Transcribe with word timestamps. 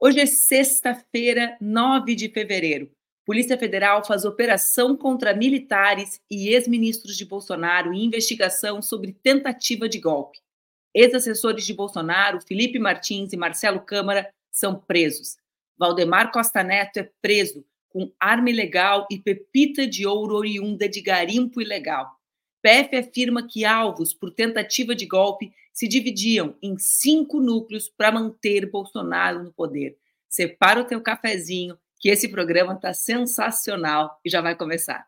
Hoje 0.00 0.20
é 0.20 0.26
sexta-feira, 0.26 1.56
9 1.60 2.14
de 2.14 2.28
fevereiro. 2.28 2.88
Polícia 3.26 3.58
Federal 3.58 4.04
faz 4.04 4.24
operação 4.24 4.96
contra 4.96 5.34
militares 5.34 6.20
e 6.30 6.50
ex-ministros 6.50 7.16
de 7.16 7.24
Bolsonaro 7.24 7.92
em 7.92 8.04
investigação 8.04 8.80
sobre 8.80 9.12
tentativa 9.12 9.88
de 9.88 9.98
golpe. 9.98 10.38
Ex-assessores 10.94 11.66
de 11.66 11.74
Bolsonaro, 11.74 12.40
Felipe 12.40 12.78
Martins 12.78 13.32
e 13.32 13.36
Marcelo 13.36 13.80
Câmara, 13.80 14.32
são 14.52 14.78
presos. 14.78 15.36
Valdemar 15.76 16.30
Costa 16.30 16.62
Neto 16.62 16.98
é 16.98 17.10
preso 17.20 17.66
com 17.88 18.12
arma 18.20 18.50
ilegal 18.50 19.04
e 19.10 19.18
pepita 19.18 19.84
de 19.84 20.06
ouro 20.06 20.36
oriunda 20.36 20.88
de 20.88 21.00
garimpo 21.00 21.60
ilegal. 21.60 22.17
PF 22.60 22.96
afirma 22.96 23.46
que 23.46 23.64
alvos 23.64 24.12
por 24.12 24.32
tentativa 24.32 24.94
de 24.94 25.06
golpe 25.06 25.52
se 25.72 25.86
dividiam 25.86 26.56
em 26.60 26.76
cinco 26.76 27.40
núcleos 27.40 27.88
para 27.88 28.10
manter 28.10 28.68
Bolsonaro 28.68 29.44
no 29.44 29.52
poder. 29.52 29.96
Separa 30.28 30.80
o 30.80 30.84
teu 30.84 31.00
cafezinho, 31.00 31.78
que 32.00 32.08
esse 32.08 32.28
programa 32.28 32.74
está 32.74 32.92
sensacional 32.92 34.20
e 34.24 34.30
já 34.30 34.40
vai 34.40 34.56
começar. 34.56 35.06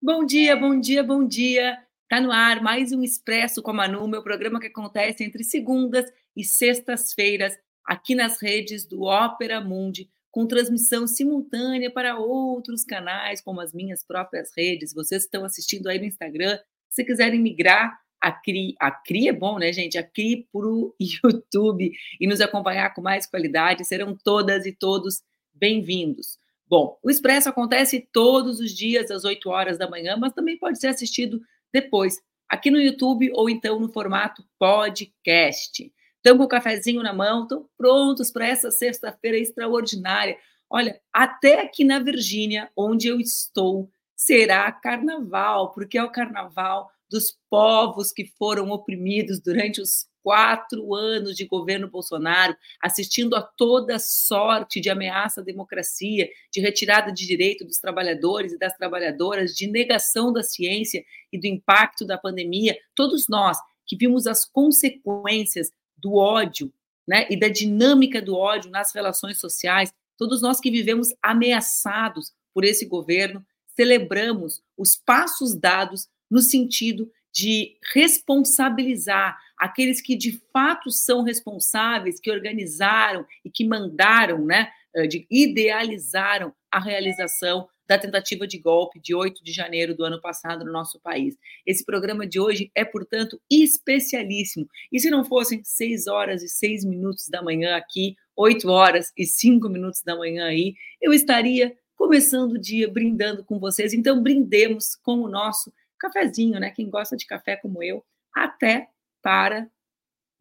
Bom 0.00 0.24
dia, 0.24 0.56
bom 0.56 0.78
dia, 0.78 1.02
bom 1.02 1.26
dia. 1.26 1.89
Tá 2.10 2.20
no 2.20 2.32
ar 2.32 2.60
mais 2.60 2.90
um 2.90 3.04
Expresso 3.04 3.62
com 3.62 3.70
a 3.70 3.74
Manu, 3.74 4.08
meu 4.08 4.20
programa 4.20 4.58
que 4.58 4.66
acontece 4.66 5.22
entre 5.22 5.44
segundas 5.44 6.12
e 6.36 6.42
sextas-feiras 6.42 7.56
aqui 7.86 8.16
nas 8.16 8.42
redes 8.42 8.84
do 8.84 9.02
Ópera 9.02 9.60
Mundi, 9.60 10.10
com 10.28 10.44
transmissão 10.44 11.06
simultânea 11.06 11.88
para 11.88 12.18
outros 12.18 12.82
canais, 12.82 13.40
como 13.40 13.60
as 13.60 13.72
minhas 13.72 14.04
próprias 14.04 14.50
redes. 14.56 14.92
Vocês 14.92 15.22
estão 15.22 15.44
assistindo 15.44 15.86
aí 15.86 16.00
no 16.00 16.04
Instagram. 16.04 16.58
Se 16.88 17.04
quiserem 17.04 17.38
migrar 17.38 17.96
a 18.20 18.32
CRI, 18.32 18.74
a 18.80 18.90
CRI 18.90 19.28
é 19.28 19.32
bom, 19.32 19.60
né, 19.60 19.72
gente? 19.72 19.96
A 19.96 20.02
CRI 20.02 20.48
para 20.52 20.66
o 20.66 20.92
YouTube 20.98 21.92
e 22.20 22.26
nos 22.26 22.40
acompanhar 22.40 22.92
com 22.92 23.00
mais 23.00 23.24
qualidade, 23.24 23.84
serão 23.84 24.18
todas 24.24 24.66
e 24.66 24.72
todos 24.72 25.22
bem-vindos. 25.54 26.40
Bom, 26.66 26.98
o 27.04 27.08
Expresso 27.08 27.48
acontece 27.48 28.08
todos 28.12 28.58
os 28.58 28.72
dias 28.72 29.12
às 29.12 29.24
8 29.24 29.48
horas 29.48 29.78
da 29.78 29.88
manhã, 29.88 30.16
mas 30.16 30.32
também 30.32 30.58
pode 30.58 30.80
ser 30.80 30.88
assistido 30.88 31.40
depois, 31.72 32.20
aqui 32.48 32.70
no 32.70 32.80
YouTube 32.80 33.30
ou 33.34 33.48
então 33.48 33.78
no 33.78 33.92
formato 33.92 34.44
podcast. 34.58 35.92
Estamos 36.16 36.38
com 36.38 36.44
o 36.44 36.48
cafezinho 36.48 37.02
na 37.02 37.12
mão, 37.12 37.42
estão 37.42 37.68
prontos 37.78 38.30
para 38.30 38.46
essa 38.46 38.70
sexta-feira 38.70 39.38
extraordinária. 39.38 40.36
Olha, 40.68 41.00
até 41.12 41.62
aqui 41.62 41.84
na 41.84 41.98
Virgínia, 41.98 42.70
onde 42.76 43.08
eu 43.08 43.18
estou, 43.18 43.90
será 44.14 44.70
carnaval, 44.70 45.72
porque 45.72 45.96
é 45.96 46.04
o 46.04 46.10
carnaval 46.10 46.90
dos 47.10 47.36
povos 47.50 48.12
que 48.12 48.24
foram 48.38 48.70
oprimidos 48.70 49.40
durante 49.40 49.80
os 49.80 50.08
quatro 50.22 50.94
anos 50.94 51.36
de 51.36 51.46
governo 51.46 51.88
Bolsonaro, 51.88 52.56
assistindo 52.80 53.34
a 53.34 53.42
toda 53.42 53.98
sorte 53.98 54.80
de 54.80 54.90
ameaça 54.90 55.40
à 55.40 55.44
democracia, 55.44 56.28
de 56.52 56.60
retirada 56.60 57.10
de 57.10 57.26
direito 57.26 57.64
dos 57.64 57.78
trabalhadores 57.78 58.52
e 58.52 58.58
das 58.58 58.76
trabalhadoras, 58.76 59.54
de 59.54 59.66
negação 59.66 60.32
da 60.32 60.42
ciência 60.42 61.02
e 61.32 61.38
do 61.38 61.46
impacto 61.46 62.06
da 62.06 62.18
pandemia, 62.18 62.78
todos 62.94 63.26
nós 63.28 63.58
que 63.86 63.96
vimos 63.96 64.26
as 64.26 64.44
consequências 64.44 65.70
do 65.96 66.14
ódio 66.14 66.72
né, 67.08 67.26
e 67.30 67.36
da 67.36 67.48
dinâmica 67.48 68.22
do 68.22 68.36
ódio 68.36 68.70
nas 68.70 68.94
relações 68.94 69.40
sociais, 69.40 69.92
todos 70.16 70.40
nós 70.42 70.60
que 70.60 70.70
vivemos 70.70 71.08
ameaçados 71.22 72.32
por 72.54 72.64
esse 72.64 72.86
governo, 72.86 73.44
celebramos 73.74 74.62
os 74.76 74.94
passos 74.94 75.58
dados 75.58 76.08
no 76.30 76.40
sentido 76.40 77.10
de 77.32 77.76
responsabilizar 77.92 79.38
aqueles 79.56 80.00
que 80.00 80.16
de 80.16 80.40
fato 80.52 80.90
são 80.90 81.22
responsáveis, 81.22 82.18
que 82.18 82.30
organizaram 82.30 83.24
e 83.44 83.50
que 83.50 83.66
mandaram, 83.66 84.44
né, 84.44 84.70
eh, 84.94 85.06
de, 85.06 85.26
idealizaram 85.30 86.52
a 86.70 86.80
realização 86.80 87.68
da 87.86 87.98
tentativa 87.98 88.46
de 88.46 88.56
golpe 88.56 89.00
de 89.00 89.14
8 89.14 89.42
de 89.42 89.52
janeiro 89.52 89.96
do 89.96 90.04
ano 90.04 90.20
passado 90.20 90.64
no 90.64 90.72
nosso 90.72 91.00
país. 91.00 91.36
Esse 91.66 91.84
programa 91.84 92.24
de 92.24 92.38
hoje 92.38 92.70
é, 92.72 92.84
portanto, 92.84 93.40
especialíssimo. 93.50 94.68
E 94.92 95.00
se 95.00 95.10
não 95.10 95.24
fossem 95.24 95.60
6 95.64 96.06
horas 96.06 96.42
e 96.42 96.48
6 96.48 96.84
minutos 96.84 97.28
da 97.28 97.42
manhã 97.42 97.76
aqui, 97.76 98.14
8 98.36 98.68
horas 98.68 99.12
e 99.16 99.26
5 99.26 99.68
minutos 99.68 100.02
da 100.02 100.16
manhã 100.16 100.46
aí, 100.46 100.74
eu 101.02 101.12
estaria 101.12 101.76
começando 101.96 102.52
o 102.52 102.60
dia 102.60 102.88
brindando 102.88 103.44
com 103.44 103.58
vocês. 103.58 103.92
Então, 103.92 104.22
brindemos 104.22 104.94
com 105.02 105.20
o 105.20 105.28
nosso 105.28 105.72
cafezinho, 106.00 106.58
né? 106.58 106.70
Quem 106.70 106.90
gosta 106.90 107.16
de 107.16 107.26
café 107.26 107.56
como 107.56 107.82
eu, 107.82 108.04
até 108.34 108.88
para 109.22 109.70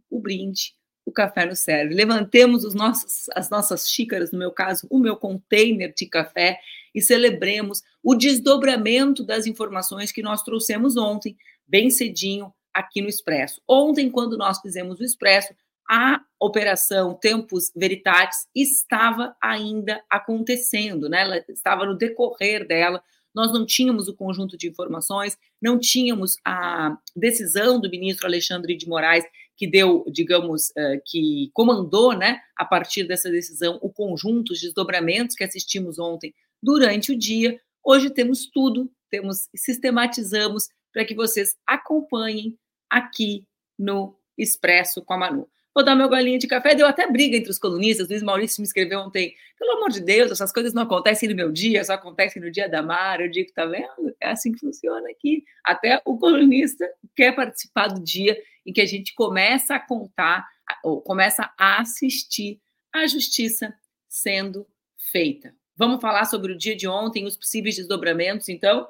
o 0.09 0.20
brinde, 0.20 0.74
o 1.06 1.12
café 1.12 1.46
no 1.46 1.56
serve. 1.56 1.94
Levantemos 1.94 2.64
os 2.64 2.74
nossos, 2.74 3.30
as 3.36 3.50
nossas 3.50 3.90
xícaras, 3.90 4.31
no 4.31 4.40
meu 4.40 4.52
caso, 4.52 4.88
o 4.90 4.97
meu 4.97 5.16
container 5.16 5.94
de 5.94 6.06
café 6.06 6.59
e 6.94 7.02
celebremos 7.02 7.84
o 8.02 8.16
desdobramento 8.16 9.24
das 9.24 9.46
informações 9.46 10.12
que 10.12 10.22
nós 10.22 10.42
trouxemos 10.42 10.97
ontem, 10.97 11.38
bem 11.68 11.90
cedinho, 11.90 12.53
aqui 12.74 13.02
no 13.02 13.09
Expresso. 13.09 13.62
Ontem, 13.68 14.09
quando 14.09 14.38
nós 14.38 14.59
fizemos 14.62 15.00
o 15.00 15.03
Expresso, 15.03 15.53
a 15.90 16.22
operação 16.40 17.16
Tempus 17.16 17.72
Veritatis 17.76 18.47
estava 18.56 19.36
ainda 19.41 20.03
acontecendo, 20.09 21.09
né? 21.09 21.22
Ela 21.22 21.46
estava 21.50 21.86
no 21.86 21.97
decorrer 21.97 22.68
dela, 22.68 23.03
nós 23.34 23.51
não 23.51 23.66
tínhamos 23.66 24.07
o 24.07 24.16
conjunto 24.16 24.57
de 24.57 24.67
informações, 24.67 25.38
não 25.62 25.79
tínhamos 25.79 26.38
a 26.45 26.97
decisão 27.16 27.79
do 27.79 27.90
ministro 27.90 28.28
Alexandre 28.28 28.75
de 28.75 28.88
Moraes, 28.88 29.25
que 29.56 29.67
deu, 29.67 30.06
digamos, 30.12 30.69
uh, 30.69 31.01
que 31.06 31.50
comandou, 31.53 32.17
né, 32.17 32.40
a 32.56 32.63
partir 32.63 33.03
dessa 33.03 33.29
decisão, 33.29 33.78
o 33.81 33.90
conjunto, 33.90 34.53
os 34.53 34.62
desdobramentos 34.62 35.35
que 35.35 35.44
assistimos 35.44 36.00
ontem 36.00 36.34
durante 36.62 37.12
o 37.12 37.17
dia. 37.17 37.59
Hoje 37.84 38.09
temos 38.09 38.50
tudo, 38.50 38.90
temos 39.09 39.50
sistematizamos 39.56 40.69
para 40.94 41.06
que 41.06 41.13
vocês 41.13 41.56
acompanhem 41.67 42.57
aqui 42.90 43.46
no 43.78 44.17
Expresso 44.38 45.01
com 45.03 45.13
a 45.13 45.17
Manu 45.17 45.50
vou 45.74 45.84
dar 45.84 45.96
meu 45.96 46.09
golinho 46.09 46.40
de 46.40 46.47
café. 46.47 46.75
Deu 46.75 46.88
até 46.88 47.09
briga 47.09 47.38
entre 47.38 47.50
os 47.50 47.59
colunistas. 47.59 48.07
Luiz 48.09 48.24
Maurício 48.24 48.62
me 48.62 48.68
escreveu 48.68 49.00
ontem: 49.00 49.35
pelo 49.57 49.72
amor 49.78 49.90
de 49.90 50.02
Deus, 50.02 50.31
essas 50.31 50.52
coisas 50.52 50.74
não 50.74 50.84
acontecem 50.84 51.30
no 51.30 51.35
meu 51.35 51.52
dia, 51.52 51.84
só 51.84 51.94
acontecem 51.94 52.41
no 52.41 52.52
dia 52.52 52.69
da 52.69 52.81
Mara. 52.81 53.24
Eu 53.24 53.31
digo: 53.31 53.52
tá 53.53 53.66
vendo? 53.66 54.16
É 54.19 54.29
assim 54.29 54.52
que 54.52 54.59
funciona 54.59 55.09
aqui. 55.09 55.44
Até 55.63 56.02
o 56.06 56.18
colunista 56.18 56.90
quer 57.16 57.35
participar 57.35 57.88
do 57.88 58.03
dia 58.03 58.38
em 58.66 58.74
que 58.74 58.81
a 58.81 58.85
gente 58.85 59.13
começa 59.16 59.75
a 59.75 59.79
contar, 59.79 60.47
ou 60.84 61.02
começa 61.02 61.52
a 61.58 61.81
assistir 61.81 62.62
a 62.94 63.08
justiça 63.08 63.74
sendo 64.08 64.68
feita. 65.12 65.56
Vamos 65.75 66.02
falar 66.02 66.25
sobre 66.25 66.52
o 66.52 66.58
dia 66.58 66.75
de 66.75 66.88
ontem, 66.88 67.25
os 67.25 67.38
possíveis 67.38 67.78
desdobramentos, 67.78 68.50
então? 68.50 68.90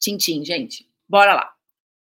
Tintim, 0.00 0.44
gente. 0.44 0.88
Bora 1.08 1.34
lá. 1.34 1.54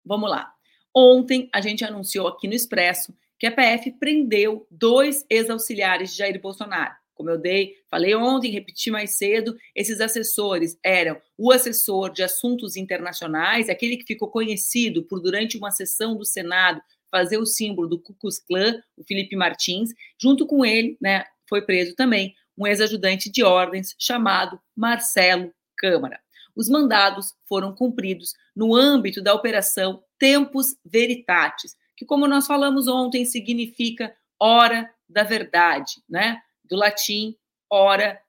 Vamos 0.05 0.29
lá. 0.29 0.52
Ontem, 0.95 1.49
a 1.53 1.61
gente 1.61 1.85
anunciou 1.85 2.29
aqui 2.29 2.47
no 2.47 2.55
Expresso 2.55 3.15
que 3.39 3.47
a 3.47 3.53
PF 3.53 3.91
prendeu 3.99 4.67
dois 4.71 5.27
ex-auxiliares 5.29 6.13
de 6.13 6.19
Jair 6.19 6.41
Bolsonaro. 6.41 6.95
Como 7.15 7.29
eu 7.29 7.39
dei, 7.39 7.75
falei 7.91 8.15
ontem, 8.15 8.51
repeti 8.51 8.91
mais 8.91 9.13
cedo, 9.13 9.57
esses 9.75 10.01
assessores 10.01 10.79
eram 10.85 11.21
o 11.37 11.53
assessor 11.53 12.13
de 12.13 12.23
assuntos 12.23 12.77
internacionais, 12.77 13.69
aquele 13.69 13.97
que 13.97 14.07
ficou 14.07 14.31
conhecido 14.31 15.03
por, 15.05 15.21
durante 15.21 15.59
uma 15.59 15.71
sessão 15.71 16.17
do 16.17 16.25
Senado, 16.25 16.81
fazer 17.11 17.37
o 17.37 17.45
símbolo 17.45 17.89
do 17.89 17.99
Klux 17.99 18.39
Klan, 18.39 18.81
o 18.97 19.05
Felipe 19.05 19.37
Martins. 19.37 19.91
Junto 20.21 20.47
com 20.47 20.65
ele, 20.65 20.97
né, 21.01 21.25
foi 21.49 21.63
preso 21.63 21.95
também 21.95 22.35
um 22.57 22.67
ex-ajudante 22.67 23.31
de 23.31 23.43
ordens 23.43 23.95
chamado 23.99 24.59
Marcelo 24.77 25.53
Câmara. 25.77 26.22
Os 26.55 26.69
mandados 26.69 27.35
foram 27.49 27.75
cumpridos 27.75 28.35
no 28.55 28.75
âmbito 28.75 29.23
da 29.23 29.35
Operação 29.35 30.03
Tempus 30.19 30.77
Veritatis, 30.85 31.75
que, 31.97 32.05
como 32.05 32.27
nós 32.27 32.47
falamos 32.47 32.87
ontem, 32.89 33.25
significa 33.25 34.15
hora 34.39 34.93
da 35.09 35.23
verdade, 35.23 36.03
né? 36.09 36.41
Do 36.65 36.77
latim, 36.77 37.37
hora 37.71 38.21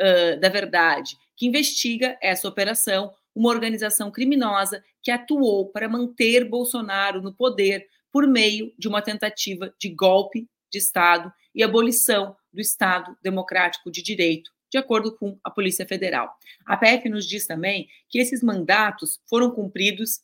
uh, 0.00 0.40
da 0.40 0.48
verdade, 0.48 1.16
que 1.36 1.46
investiga 1.46 2.18
essa 2.20 2.48
operação, 2.48 3.14
uma 3.34 3.48
organização 3.48 4.10
criminosa 4.10 4.82
que 5.02 5.10
atuou 5.10 5.70
para 5.70 5.88
manter 5.88 6.44
Bolsonaro 6.44 7.22
no 7.22 7.32
poder 7.32 7.86
por 8.12 8.26
meio 8.26 8.72
de 8.78 8.88
uma 8.88 9.00
tentativa 9.00 9.72
de 9.78 9.88
golpe 9.88 10.48
de 10.70 10.78
Estado 10.78 11.32
e 11.54 11.62
abolição 11.62 12.36
do 12.52 12.60
Estado 12.60 13.16
Democrático 13.22 13.90
de 13.90 14.02
Direito, 14.02 14.50
de 14.70 14.78
acordo 14.78 15.16
com 15.16 15.38
a 15.42 15.50
Polícia 15.50 15.86
Federal. 15.86 16.34
A 16.64 16.76
PF 16.76 17.08
nos 17.08 17.26
diz 17.26 17.46
também 17.46 17.88
que 18.08 18.18
esses 18.18 18.42
mandatos 18.42 19.20
foram 19.28 19.50
cumpridos 19.50 20.20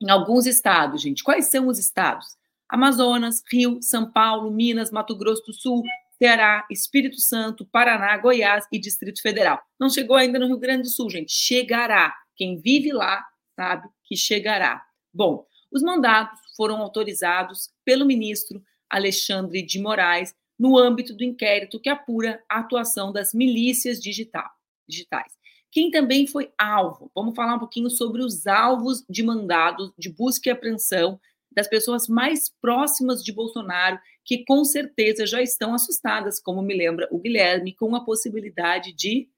em 0.00 0.10
alguns 0.10 0.46
estados, 0.46 1.02
gente. 1.02 1.22
Quais 1.22 1.46
são 1.46 1.68
os 1.68 1.78
estados? 1.78 2.36
Amazonas, 2.68 3.42
Rio, 3.50 3.78
São 3.80 4.10
Paulo, 4.10 4.50
Minas, 4.50 4.90
Mato 4.90 5.16
Grosso 5.16 5.42
do 5.46 5.52
Sul, 5.52 5.82
Ceará, 6.18 6.66
Espírito 6.70 7.20
Santo, 7.20 7.64
Paraná, 7.64 8.16
Goiás 8.18 8.66
e 8.72 8.78
Distrito 8.78 9.22
Federal. 9.22 9.60
Não 9.78 9.88
chegou 9.88 10.16
ainda 10.16 10.38
no 10.38 10.46
Rio 10.46 10.58
Grande 10.58 10.82
do 10.82 10.88
Sul, 10.88 11.08
gente. 11.08 11.32
Chegará. 11.32 12.14
Quem 12.36 12.60
vive 12.60 12.92
lá 12.92 13.24
sabe 13.56 13.88
que 14.04 14.16
chegará. 14.16 14.82
Bom, 15.14 15.46
os 15.72 15.82
mandados 15.82 16.38
foram 16.56 16.76
autorizados 16.78 17.70
pelo 17.84 18.04
ministro 18.04 18.62
Alexandre 18.90 19.62
de 19.62 19.80
Moraes 19.80 20.34
no 20.58 20.76
âmbito 20.76 21.14
do 21.14 21.22
inquérito 21.22 21.80
que 21.80 21.88
apura 21.88 22.42
a 22.48 22.58
atuação 22.58 23.12
das 23.12 23.32
milícias 23.32 24.00
digital, 24.00 24.50
digitais. 24.88 25.32
Quem 25.70 25.90
também 25.90 26.26
foi 26.26 26.50
alvo? 26.58 27.10
Vamos 27.14 27.34
falar 27.34 27.54
um 27.54 27.58
pouquinho 27.58 27.90
sobre 27.90 28.22
os 28.22 28.46
alvos 28.46 29.04
de 29.08 29.22
mandados 29.22 29.92
de 29.98 30.10
busca 30.10 30.48
e 30.48 30.52
apreensão 30.52 31.20
das 31.50 31.68
pessoas 31.68 32.08
mais 32.08 32.48
próximas 32.60 33.22
de 33.22 33.32
Bolsonaro, 33.32 33.98
que 34.24 34.44
com 34.44 34.64
certeza 34.64 35.26
já 35.26 35.42
estão 35.42 35.74
assustadas, 35.74 36.40
como 36.40 36.62
me 36.62 36.76
lembra 36.76 37.08
o 37.10 37.18
Guilherme, 37.18 37.74
com 37.74 37.94
a 37.94 38.04
possibilidade 38.04 38.92
de 38.92 39.28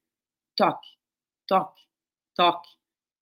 toque, 0.55 0.87
toque, 1.47 1.81
toque, 2.35 2.69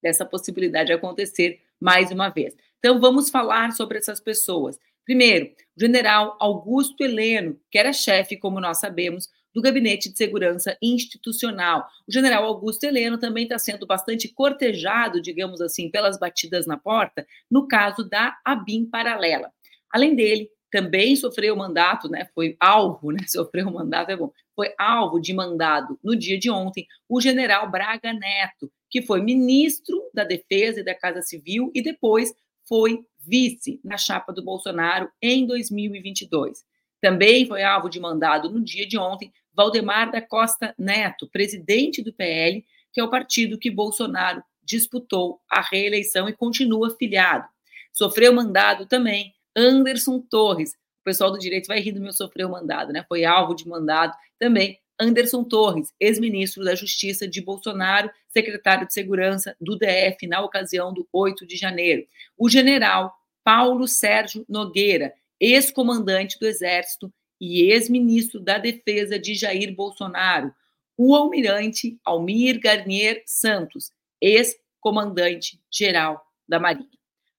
dessa 0.01 0.25
possibilidade 0.25 0.87
de 0.87 0.93
acontecer 0.93 1.61
mais 1.79 2.11
uma 2.11 2.29
vez. 2.29 2.55
Então, 2.79 2.99
vamos 2.99 3.29
falar 3.29 3.71
sobre 3.71 3.97
essas 3.97 4.19
pessoas. 4.19 4.79
Primeiro, 5.09 5.47
o 5.75 5.79
general 5.79 6.37
Augusto 6.39 7.03
Heleno, 7.03 7.59
que 7.71 7.79
era 7.79 7.91
chefe, 7.91 8.37
como 8.37 8.61
nós 8.61 8.79
sabemos, 8.79 9.27
do 9.51 9.59
Gabinete 9.59 10.07
de 10.07 10.15
Segurança 10.15 10.77
Institucional. 10.79 11.87
O 12.07 12.11
general 12.11 12.45
Augusto 12.45 12.83
Heleno 12.83 13.17
também 13.17 13.41
está 13.41 13.57
sendo 13.57 13.87
bastante 13.87 14.27
cortejado, 14.27 15.19
digamos 15.19 15.61
assim, 15.61 15.89
pelas 15.89 16.19
batidas 16.19 16.67
na 16.67 16.77
porta, 16.77 17.25
no 17.49 17.67
caso 17.67 18.07
da 18.07 18.37
ABIN 18.45 18.85
paralela. 18.85 19.51
Além 19.89 20.13
dele, 20.13 20.47
também 20.71 21.15
sofreu 21.15 21.55
mandato, 21.55 22.07
né? 22.07 22.29
Foi 22.35 22.55
alvo, 22.59 23.11
né? 23.11 23.21
Sofreu 23.27 23.71
mandato, 23.71 24.11
é 24.11 24.15
bom. 24.15 24.31
Foi 24.55 24.71
alvo 24.77 25.19
de 25.19 25.33
mandado 25.33 25.97
no 26.03 26.15
dia 26.15 26.37
de 26.37 26.51
ontem 26.51 26.85
o 27.09 27.19
general 27.19 27.67
Braga 27.71 28.13
Neto, 28.13 28.71
que 28.87 29.01
foi 29.01 29.23
ministro 29.23 30.03
da 30.13 30.23
Defesa 30.23 30.81
e 30.81 30.83
da 30.83 30.93
Casa 30.93 31.23
Civil 31.23 31.71
e 31.73 31.81
depois 31.81 32.31
foi 32.69 33.03
vice 33.29 33.79
na 33.83 33.97
chapa 33.97 34.33
do 34.33 34.43
Bolsonaro 34.43 35.09
em 35.21 35.45
2022. 35.45 36.63
Também 36.99 37.45
foi 37.45 37.63
alvo 37.63 37.89
de 37.89 37.99
mandado 37.99 38.49
no 38.49 38.59
dia 38.59 38.87
de 38.87 38.97
ontem 38.97 39.31
Valdemar 39.53 40.11
da 40.11 40.21
Costa 40.21 40.73
Neto, 40.77 41.29
presidente 41.29 42.01
do 42.01 42.13
PL, 42.13 42.65
que 42.91 42.99
é 42.99 43.03
o 43.03 43.09
partido 43.09 43.57
que 43.57 43.69
Bolsonaro 43.69 44.43
disputou 44.63 45.39
a 45.49 45.61
reeleição 45.61 46.27
e 46.27 46.33
continua 46.33 46.95
filiado. 46.97 47.47
Sofreu 47.91 48.33
mandado 48.33 48.85
também 48.85 49.33
Anderson 49.55 50.19
Torres. 50.19 50.73
O 51.01 51.03
pessoal 51.03 51.31
do 51.31 51.39
direito 51.39 51.67
vai 51.67 51.79
rir 51.79 51.91
do 51.91 52.01
meu 52.01 52.13
sofreu 52.13 52.49
mandado, 52.49 52.91
né? 52.91 53.05
Foi 53.07 53.25
alvo 53.25 53.55
de 53.55 53.67
mandado 53.67 54.15
também 54.37 54.79
Anderson 54.99 55.43
Torres, 55.43 55.93
ex-ministro 55.99 56.63
da 56.63 56.75
Justiça 56.75 57.27
de 57.27 57.41
Bolsonaro, 57.41 58.11
secretário 58.27 58.85
de 58.85 58.93
Segurança 58.93 59.55
do 59.59 59.77
DF 59.77 60.27
na 60.27 60.41
ocasião 60.41 60.93
do 60.93 61.07
8 61.11 61.47
de 61.47 61.55
janeiro. 61.55 62.05
O 62.37 62.49
general 62.49 63.13
Paulo 63.43 63.87
Sérgio 63.87 64.45
Nogueira, 64.47 65.13
ex-comandante 65.39 66.37
do 66.39 66.45
Exército 66.45 67.11
e 67.39 67.61
ex-ministro 67.71 68.39
da 68.39 68.57
Defesa 68.57 69.17
de 69.17 69.33
Jair 69.33 69.73
Bolsonaro. 69.73 70.53
O 70.97 71.15
almirante 71.15 71.97
Almir 72.03 72.59
Garnier 72.59 73.23
Santos, 73.25 73.91
ex-comandante 74.21 75.61
geral 75.71 76.21
da 76.47 76.59
Marinha. 76.59 76.89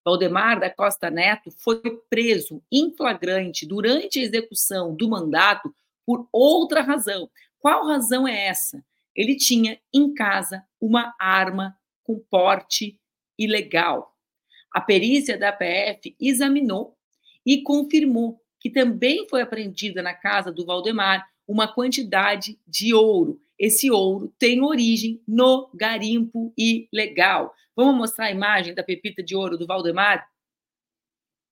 Valdemar 0.03 0.59
da 0.59 0.71
Costa 0.71 1.11
Neto 1.11 1.51
foi 1.51 1.81
preso 2.09 2.63
em 2.73 2.91
flagrante 2.97 3.67
durante 3.67 4.19
a 4.19 4.23
execução 4.23 4.95
do 4.95 5.09
mandato 5.09 5.75
por 6.07 6.27
outra 6.33 6.81
razão, 6.81 7.31
qual 7.61 7.87
razão 7.87 8.27
é 8.27 8.47
essa? 8.47 8.83
Ele 9.15 9.37
tinha 9.37 9.79
em 9.93 10.15
casa 10.15 10.65
uma 10.81 11.15
arma 11.21 11.79
com 12.03 12.19
porte 12.19 12.99
ilegal. 13.39 14.17
A 14.73 14.81
perícia 14.81 15.37
da 15.37 15.53
PF 15.53 16.15
examinou 16.21 16.97
e 17.45 17.63
confirmou 17.63 18.41
que 18.61 18.71
também 18.71 19.27
foi 19.29 19.41
apreendida 19.41 20.03
na 20.03 20.15
casa 20.15 20.53
do 20.53 20.65
Valdemar 20.65 21.27
uma 21.49 21.67
quantidade 21.67 22.59
de 22.67 22.95
ouro. 22.95 23.41
Esse 23.59 23.91
ouro 23.91 24.33
tem 24.39 24.63
origem 24.63 25.23
no 25.27 25.71
garimpo 25.75 26.53
ilegal. 26.57 27.55
Vamos 27.75 27.97
mostrar 27.97 28.27
a 28.27 28.31
imagem 28.31 28.75
da 28.75 28.85
pepita 28.85 29.23
de 29.23 29.35
ouro 29.35 29.59
do 29.59 29.67
Valdemar? 29.67 30.29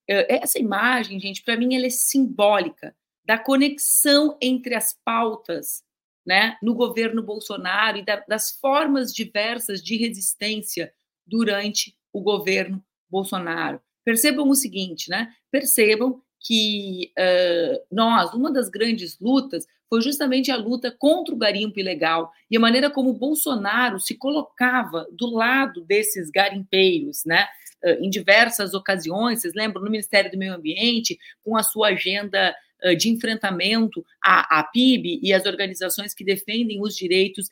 É, 0.08 0.36
essa 0.42 0.58
imagem, 0.58 1.18
gente, 1.18 1.42
para 1.42 1.56
mim 1.56 1.74
ela 1.74 1.86
é 1.86 1.90
simbólica 1.90 2.94
da 3.24 3.38
conexão 3.38 4.38
entre 4.40 4.74
as 4.74 4.94
pautas 5.04 5.82
né, 6.24 6.56
no 6.62 6.74
governo 6.74 7.22
Bolsonaro 7.22 7.98
e 7.98 8.04
da, 8.04 8.16
das 8.28 8.52
formas 8.52 9.12
diversas 9.12 9.82
de 9.82 9.96
resistência 9.96 10.92
durante 11.26 11.96
o 12.12 12.22
governo 12.22 12.82
Bolsonaro. 13.10 13.80
Percebam 14.04 14.48
o 14.48 14.54
seguinte, 14.54 15.10
né? 15.10 15.32
Percebam 15.50 16.22
que 16.40 17.12
uh, 17.18 17.84
nós, 17.90 18.32
uma 18.32 18.52
das 18.52 18.68
grandes 18.68 19.18
lutas 19.20 19.66
foi 19.88 20.00
justamente 20.02 20.50
a 20.50 20.56
luta 20.56 20.90
contra 20.90 21.34
o 21.34 21.38
garimpo 21.38 21.80
ilegal 21.80 22.30
e 22.50 22.56
a 22.56 22.60
maneira 22.60 22.90
como 22.90 23.12
Bolsonaro 23.12 23.98
se 23.98 24.14
colocava 24.14 25.06
do 25.10 25.30
lado 25.30 25.80
desses 25.82 26.30
garimpeiros, 26.30 27.24
né? 27.24 27.46
Uh, 27.84 28.04
em 28.04 28.10
diversas 28.10 28.74
ocasiões, 28.74 29.40
vocês 29.40 29.54
lembram, 29.54 29.82
no 29.82 29.90
Ministério 29.90 30.30
do 30.30 30.38
Meio 30.38 30.54
Ambiente, 30.54 31.18
com 31.44 31.56
a 31.56 31.62
sua 31.62 31.88
agenda 31.88 32.54
uh, 32.84 32.96
de 32.96 33.08
enfrentamento 33.08 34.04
à, 34.22 34.60
à, 34.60 34.64
PIB 34.64 35.20
e 35.22 35.32
às 35.32 35.44
organizações 35.46 36.14
que 36.14 36.24
defendem 36.24 36.80
os 36.80 36.96
direitos 36.96 37.48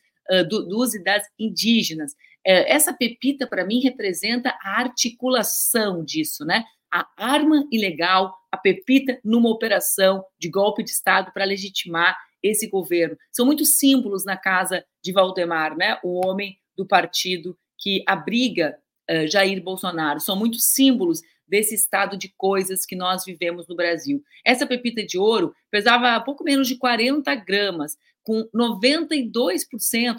do, 0.48 0.66
dos 0.66 0.92
e 0.92 1.04
das 1.04 1.24
indígenas. 1.38 2.16
Essa 2.46 2.92
pepita, 2.92 3.46
para 3.46 3.64
mim, 3.64 3.80
representa 3.80 4.56
a 4.62 4.80
articulação 4.80 6.04
disso, 6.04 6.44
né? 6.44 6.64
A 6.92 7.06
arma 7.16 7.66
ilegal, 7.72 8.32
a 8.50 8.56
pepita 8.56 9.18
numa 9.24 9.50
operação 9.50 10.24
de 10.38 10.48
golpe 10.48 10.84
de 10.84 10.90
Estado 10.90 11.32
para 11.32 11.44
legitimar 11.44 12.16
esse 12.42 12.68
governo. 12.68 13.16
São 13.32 13.44
muitos 13.44 13.76
símbolos 13.76 14.24
na 14.24 14.36
casa 14.36 14.84
de 15.02 15.12
Valdemar, 15.12 15.76
né? 15.76 15.98
O 16.04 16.24
homem 16.24 16.56
do 16.76 16.86
partido 16.86 17.58
que 17.78 18.04
abriga 18.06 18.78
uh, 19.10 19.26
Jair 19.26 19.62
Bolsonaro. 19.62 20.20
São 20.20 20.36
muitos 20.36 20.70
símbolos 20.72 21.20
desse 21.48 21.74
estado 21.74 22.16
de 22.16 22.32
coisas 22.36 22.84
que 22.84 22.96
nós 22.96 23.24
vivemos 23.24 23.66
no 23.68 23.76
Brasil. 23.76 24.22
Essa 24.44 24.66
pepita 24.66 25.04
de 25.04 25.18
ouro 25.18 25.54
pesava 25.70 26.20
pouco 26.20 26.44
menos 26.44 26.66
de 26.68 26.76
40 26.76 27.34
gramas, 27.36 27.96
com 28.22 28.48
92%, 28.52 29.30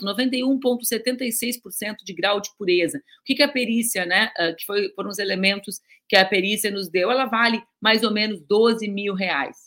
91,76% 0.02 1.98
de 2.06 2.14
grau 2.14 2.40
de 2.40 2.50
pureza. 2.58 3.00
O 3.00 3.02
que, 3.26 3.36
que 3.36 3.44
a 3.44 3.52
perícia, 3.52 4.06
né, 4.06 4.32
uh, 4.40 4.56
que 4.56 4.66
foi, 4.66 4.90
foram 4.94 5.10
os 5.10 5.20
elementos 5.20 5.82
que 6.08 6.16
a 6.16 6.24
perícia 6.24 6.72
nos 6.72 6.90
deu, 6.90 7.12
ela 7.12 7.26
vale 7.26 7.62
mais 7.82 8.04
ou 8.04 8.12
menos 8.12 8.40
12 8.42 8.88
mil 8.88 9.14
reais. 9.14 9.58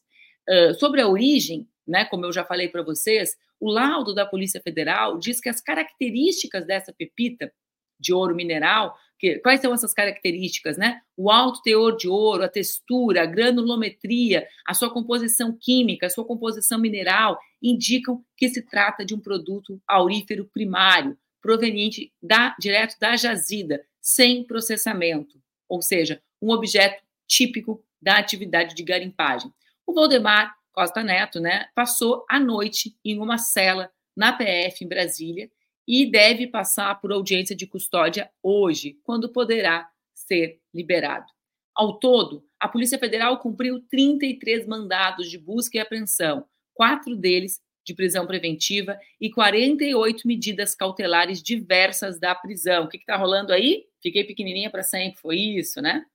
Uh, 0.49 0.75
sobre 0.75 1.03
a 1.03 1.09
origem, 1.09 1.69
né, 1.87 2.07
como 2.07 2.25
eu 2.25 2.33
já 2.33 2.43
falei 2.43 2.69
para 2.69 2.83
vocês, 2.83 3.37
o 3.61 3.71
laudo 3.71 4.15
da 4.15 4.25
Polícia 4.25 4.61
Federal 4.63 5.19
diz 5.19 5.39
que 5.39 5.51
as 5.51 5.61
características 5.61 6.67
dessa 6.67 6.95
pepita 6.95 7.53
de 8.01 8.13
ouro 8.13 8.35
mineral 8.35 8.97
que, 9.21 9.39
quais 9.41 9.61
são 9.61 9.75
essas 9.75 9.93
características, 9.93 10.79
né? 10.79 11.03
O 11.15 11.31
alto 11.31 11.61
teor 11.61 11.95
de 11.97 12.09
ouro, 12.09 12.43
a 12.43 12.49
textura, 12.49 13.23
a 13.23 13.27
granulometria, 13.27 14.49
a 14.67 14.73
sua 14.73 14.91
composição 14.91 15.57
química, 15.61 16.07
a 16.07 16.11
sua 16.11 16.25
composição 16.25 16.79
mineral 16.79 17.39
indicam 17.63 18.25
que 18.35 18.49
se 18.49 18.63
trata 18.63 19.05
de 19.05 19.15
um 19.15 19.21
produto 19.21 19.81
aurífero 19.87 20.49
primário, 20.53 21.19
proveniente 21.43 22.11
da, 22.23 22.57
direto 22.59 22.99
da 22.99 23.15
jazida, 23.15 23.85
sem 24.01 24.43
processamento, 24.43 25.39
ou 25.69 25.83
seja, 25.83 26.23
um 26.41 26.51
objeto 26.51 27.03
típico 27.29 27.85
da 28.01 28.17
atividade 28.17 28.75
de 28.75 28.83
garimpagem. 28.83 29.53
O 29.87 29.93
Valdemar 29.93 30.55
Costa 30.73 31.03
Neto, 31.03 31.41
né, 31.41 31.67
passou 31.75 32.25
a 32.29 32.41
noite 32.41 32.97
em 33.05 33.19
uma 33.19 33.37
cela 33.37 33.91
na 34.17 34.33
PF 34.33 34.85
em 34.85 34.89
Brasília 34.89 35.51
e 35.93 36.09
deve 36.09 36.47
passar 36.47 37.01
por 37.01 37.11
audiência 37.11 37.57
de 37.57 37.67
custódia 37.67 38.31
hoje, 38.41 38.97
quando 39.03 39.29
poderá 39.29 39.91
ser 40.15 40.61
liberado. 40.73 41.27
Ao 41.75 41.99
todo, 41.99 42.47
a 42.61 42.69
Polícia 42.69 42.97
Federal 42.97 43.41
cumpriu 43.41 43.81
33 43.91 44.69
mandados 44.69 45.29
de 45.29 45.37
busca 45.37 45.77
e 45.77 45.81
apreensão, 45.81 46.47
quatro 46.73 47.17
deles 47.17 47.61
de 47.85 47.93
prisão 47.93 48.25
preventiva 48.25 48.97
e 49.21 49.33
48 49.33 50.29
medidas 50.29 50.77
cautelares 50.77 51.43
diversas 51.43 52.21
da 52.21 52.37
prisão. 52.37 52.85
O 52.85 52.89
que 52.89 52.99
está 52.99 53.17
rolando 53.17 53.53
aí? 53.53 53.85
Fiquei 54.01 54.23
pequenininha 54.23 54.71
para 54.71 54.85
sempre, 54.85 55.21
foi 55.21 55.41
isso, 55.41 55.83
né? 55.83 56.07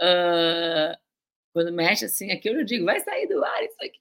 Uh, 0.00 0.96
quando 1.52 1.72
mexe 1.72 2.04
assim, 2.04 2.30
aqui 2.30 2.48
eu 2.48 2.64
digo, 2.64 2.84
vai 2.84 3.00
sair 3.00 3.26
do 3.26 3.44
ar 3.44 3.64
isso 3.64 3.82
aqui. 3.82 3.98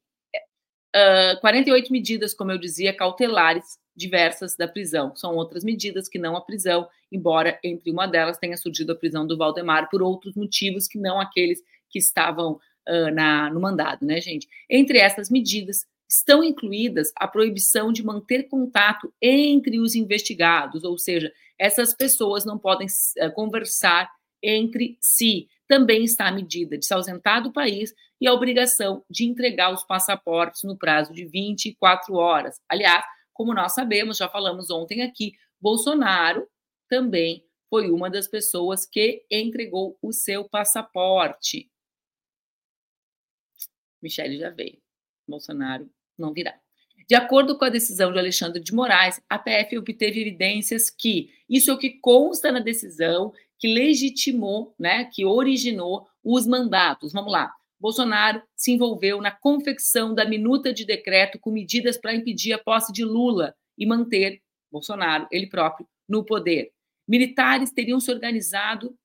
Uh, 0.96 1.36
ah, 1.36 1.38
48 1.41 1.91
medidas, 1.91 2.34
como 2.34 2.51
eu 2.51 2.58
dizia, 2.58 2.96
cautelares 2.96 3.77
diversas 3.96 4.55
da 4.55 4.67
prisão. 4.67 5.15
São 5.15 5.36
outras 5.36 5.63
medidas 5.63 6.08
que 6.08 6.17
não 6.17 6.36
a 6.36 6.41
prisão, 6.41 6.88
embora 7.12 7.60
entre 7.63 7.91
uma 7.91 8.08
delas 8.08 8.38
tenha 8.38 8.58
surgido 8.58 8.93
a 8.93 8.96
prisão 8.96 9.27
do 9.27 9.38
Valdemar 9.38 9.89
por 9.89 10.01
outros 10.01 10.36
motivos 10.36 10.88
que 10.88 10.98
não 10.98 11.19
aqueles 11.19 11.62
que 11.89 12.00
estavam 12.00 12.53
uh, 12.53 13.12
na, 13.13 13.50
no 13.50 13.60
mandado, 13.60 14.05
né, 14.05 14.22
gente? 14.22 14.48
Entre 14.69 14.98
essas 14.98 15.29
medidas 15.29 15.86
estão 16.08 16.43
incluídas 16.43 17.12
a 17.15 17.27
proibição 17.27 17.91
de 17.91 18.03
manter 18.03 18.48
contato 18.48 19.13
entre 19.22 19.79
os 19.79 19.93
investigados, 19.93 20.84
ou 20.84 20.98
seja, 20.98 21.31
essas 21.58 21.93
pessoas 21.93 22.46
não 22.46 22.58
podem 22.58 22.88
uh, 22.88 23.31
conversar 23.34 24.10
entre 24.41 24.98
si. 25.00 25.48
Também 25.67 26.03
está 26.03 26.27
a 26.27 26.31
medida 26.31 26.77
de 26.77 26.86
se 26.86 26.93
ausentar 26.93 27.43
do 27.43 27.53
país 27.53 27.93
e 28.19 28.27
a 28.27 28.34
obrigação 28.34 29.03
de 29.10 29.25
entregar 29.25 29.74
os 29.74 29.84
passaportes 29.84 30.63
no 30.63 30.77
prazo 30.77 31.13
de 31.13 31.25
24 31.25 32.15
horas. 32.15 32.60
Aliás, 32.67 33.03
como 33.34 33.53
nós 33.53 33.74
sabemos, 33.74 34.17
já 34.17 34.27
falamos 34.27 34.69
ontem 34.69 35.01
aqui, 35.01 35.34
Bolsonaro 35.62 36.48
também 36.89 37.46
foi 37.69 37.91
uma 37.91 38.10
das 38.10 38.27
pessoas 38.27 38.86
que 38.86 39.24
entregou 39.29 39.98
o 40.01 40.12
seu 40.12 40.48
passaporte. 40.50 41.69
Michele 44.01 44.39
já 44.39 44.50
veio. 44.50 44.81
Bolsonaro 45.27 45.89
não 46.17 46.34
virá. 46.34 46.60
De 47.08 47.15
acordo 47.15 47.58
com 47.58 47.65
a 47.65 47.69
decisão 47.69 48.12
de 48.12 48.19
Alexandre 48.19 48.62
de 48.62 48.74
Moraes, 48.74 49.22
a 49.29 49.39
PF 49.39 49.77
obteve 49.77 50.22
evidências 50.22 50.89
que 50.89 51.34
isso 51.50 51.72
é 51.72 51.74
o 51.74 51.77
que 51.77 52.00
consta 52.00 52.51
na 52.51 52.60
decisão 52.60 53.34
que 53.60 53.68
legitimou, 53.68 54.74
né, 54.80 55.06
que 55.06 55.25
originou 55.25 56.08
os 56.24 56.48
mandatos. 56.48 57.12
Vamos 57.13 57.32
lá. 57.32 57.54
Bolsonaro 57.80 58.42
se 58.56 58.72
envolveu 58.72 59.22
na 59.22 59.32
confecção 59.32 60.13
da 60.13 60.25
minuta 60.25 60.74
de 60.74 60.86
decreto 60.86 61.39
com 61.39 61.51
medidas 61.51 61.98
para 61.98 62.13
impedir 62.13 62.54
a 62.54 62.58
posse 62.58 62.92
de 62.92 63.06
Lula 63.06 63.56
e 63.78 63.86
manter 63.86 64.42
Bolsonaro, 64.72 65.28
ele 65.32 65.48
próprio, 65.48 65.88
no 66.08 66.25
poder. 66.25 66.72
Militares 67.08 67.72
teriam 67.72 68.00
se 68.00 68.12
organizado 68.12 68.96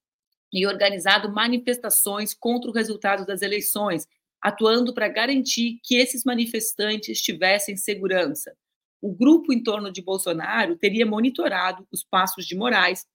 e 0.53 0.67
organizado 0.67 1.33
manifestações 1.33 2.35
contra 2.35 2.71
o 2.71 2.75
resultado 2.75 3.25
das 3.25 3.43
eleições, 3.43 4.07
atuando 4.41 4.93
para 4.93 5.09
garantir 5.09 5.81
que 5.83 5.97
esses 5.97 6.25
manifestantes 6.25 7.21
tivessem 7.21 7.77
segurança. 7.77 8.55
O 9.01 9.13
grupo 9.13 9.53
em 9.53 9.63
torno 9.63 9.91
de 9.91 10.03
Bolsonaro 10.03 10.77
teria 10.77 11.07
monitorado 11.07 11.87
os 11.91 12.05
passos 12.05 12.47
de 12.47 12.57
Moraes, 12.57 13.07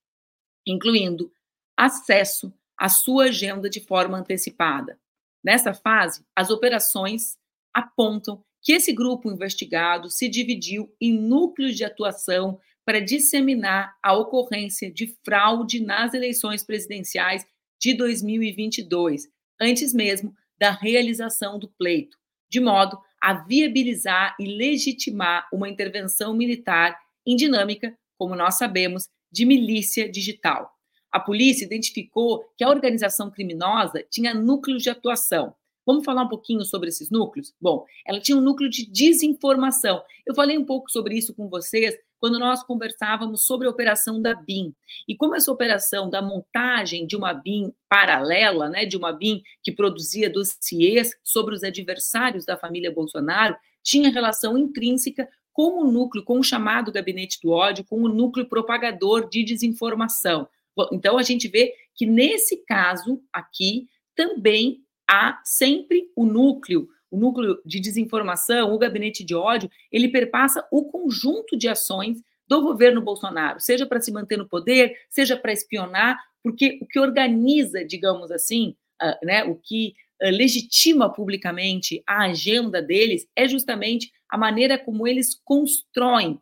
incluindo 0.72 1.32
acesso 1.78 2.54
à 2.78 2.90
sua 2.90 3.26
agenda 3.26 3.70
de 3.70 3.80
forma 3.80 4.18
antecipada. 4.18 5.00
Nessa 5.44 5.74
fase, 5.74 6.24
as 6.36 6.50
operações 6.50 7.38
apontam 7.74 8.44
que 8.62 8.74
esse 8.74 8.92
grupo 8.92 9.32
investigado 9.32 10.10
se 10.10 10.28
dividiu 10.28 10.94
em 11.00 11.18
núcleos 11.18 11.76
de 11.76 11.86
atuação 11.86 12.60
para 12.86 13.00
disseminar 13.00 13.96
a 14.04 14.14
ocorrência 14.14 14.92
de 14.92 15.16
fraude 15.24 15.82
nas 15.82 16.14
eleições 16.14 16.64
presidenciais 16.64 17.46
de 17.80 17.94
2022, 17.94 19.30
antes 19.62 19.94
mesmo 19.94 20.34
da 20.58 20.72
realização 20.72 21.58
do 21.58 21.70
pleito, 21.70 22.18
de 22.50 22.60
modo 22.60 23.00
a 23.22 23.34
viabilizar 23.34 24.36
e 24.40 24.46
legitimar 24.46 25.48
uma 25.54 25.70
intervenção 25.70 26.34
militar 26.34 27.00
em 27.26 27.36
dinâmica, 27.36 27.98
como 28.18 28.36
nós 28.36 28.58
sabemos, 28.58 29.08
de 29.32 29.46
milícia 29.46 30.10
digital. 30.10 30.72
A 31.12 31.20
polícia 31.20 31.66
identificou 31.66 32.46
que 32.58 32.64
a 32.64 32.70
organização 32.70 33.32
criminosa 33.32 34.04
tinha 34.10 34.34
núcleos 34.34 34.84
de 34.84 34.90
atuação. 34.90 35.54
Vamos 35.86 36.06
falar 36.06 36.24
um 36.24 36.30
pouquinho 36.30 36.64
sobre 36.64 36.90
esses 36.90 37.10
núcleos? 37.10 37.54
Bom, 37.60 37.84
ela 38.06 38.20
tinha 38.20 38.38
um 38.38 38.42
núcleo 38.42 38.70
de 38.70 38.86
desinformação. 38.86 40.04
Eu 40.24 40.36
falei 40.36 40.56
um 40.56 40.66
pouco 40.66 40.92
sobre 40.92 41.18
isso 41.18 41.34
com 41.34 41.50
vocês 41.50 41.98
quando 42.20 42.38
nós 42.38 42.62
conversávamos 42.62 43.44
sobre 43.44 43.66
a 43.66 43.72
operação 43.72 44.22
da 44.22 44.36
BIM. 44.36 44.74
E 45.08 45.16
como 45.16 45.36
essa 45.36 45.52
operação 45.52 46.10
da 46.10 46.22
montagem 46.22 47.08
de 47.08 47.16
uma 47.16 47.34
BIM 47.34 47.74
paralela, 47.88 48.70
né, 48.70 48.86
de 48.86 48.98
uma 48.98 49.12
BIM 49.12 49.42
que 49.64 49.72
produzia 49.72 50.30
dossiês 50.30 51.18
sobre 51.24 51.56
os 51.56 51.64
adversários 51.64 52.46
da 52.46 52.58
família 52.58 52.94
Bolsonaro, 52.94 53.56
tinha 53.82 54.12
relação 54.12 54.58
intrínseca 54.58 55.28
com 55.54 55.82
o 55.82 55.92
núcleo, 55.92 56.24
com 56.24 56.40
o 56.40 56.44
chamado 56.44 56.92
gabinete 56.92 57.40
do 57.42 57.52
ódio, 57.52 57.86
com 57.86 58.02
o 58.02 58.08
núcleo 58.08 58.48
propagador 58.48 59.30
de 59.30 59.44
desinformação. 59.44 60.48
Então 60.92 61.18
a 61.18 61.24
gente 61.24 61.48
vê 61.48 61.74
que 61.94 62.06
nesse 62.06 62.58
caso 62.66 63.22
aqui 63.34 63.88
também 64.16 64.82
há 65.10 65.42
sempre 65.44 66.10
o 66.16 66.26
núcleo 66.26 66.88
o 67.12 67.18
núcleo 67.18 67.60
de 67.66 67.80
desinformação, 67.80 68.74
o 68.74 68.78
gabinete 68.78 69.24
de 69.24 69.34
ódio, 69.34 69.70
ele 69.92 70.10
perpassa 70.10 70.66
o 70.72 70.86
conjunto 70.86 71.58
de 71.58 71.68
ações 71.68 72.22
do 72.48 72.62
governo 72.62 73.02
Bolsonaro, 73.02 73.60
seja 73.60 73.86
para 73.86 74.02
se 74.02 74.12
manter 74.12 74.38
no 74.38 74.48
poder, 74.48 74.96
seja 75.10 75.38
para 75.38 75.54
espionar, 75.54 76.18
porque 76.44 76.80
o 76.82 76.86
que 76.86 77.00
organiza, 77.00 77.84
digamos 77.86 78.32
assim, 78.32 78.76
uh, 79.02 79.26
né, 79.26 79.44
o 79.44 79.56
que 79.56 79.94
uh, 80.22 80.30
legitima 80.32 81.12
publicamente 81.12 82.02
a 82.08 82.26
agenda 82.26 82.82
deles 82.82 83.28
é 83.36 83.48
justamente 83.48 84.12
a 84.30 84.38
maneira 84.38 84.78
como 84.78 85.08
eles 85.08 85.40
constroem 85.44 86.42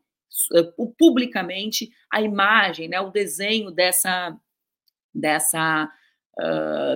uh, 0.51 0.87
publicamente 0.97 1.89
a 2.11 2.21
imagem, 2.21 2.87
né, 2.87 2.99
o 2.99 3.09
desenho 3.09 3.71
dessa, 3.71 4.37
dessa, 5.13 5.91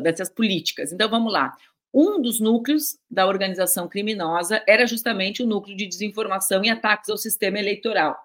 dessas 0.04 0.30
políticas. 0.30 0.92
Então, 0.92 1.10
vamos 1.10 1.32
lá. 1.32 1.56
Um 1.94 2.22
dos 2.22 2.40
núcleos 2.40 2.98
da 3.10 3.28
organização 3.28 3.88
criminosa 3.88 4.64
era 4.66 4.86
justamente 4.88 5.44
o 5.44 5.48
núcleo 5.48 5.76
de 5.76 5.88
desinformação 5.88 6.64
e 6.64 6.70
ataques 6.70 7.10
ao 7.10 7.18
sistema 7.18 7.60
eleitoral. 7.60 8.18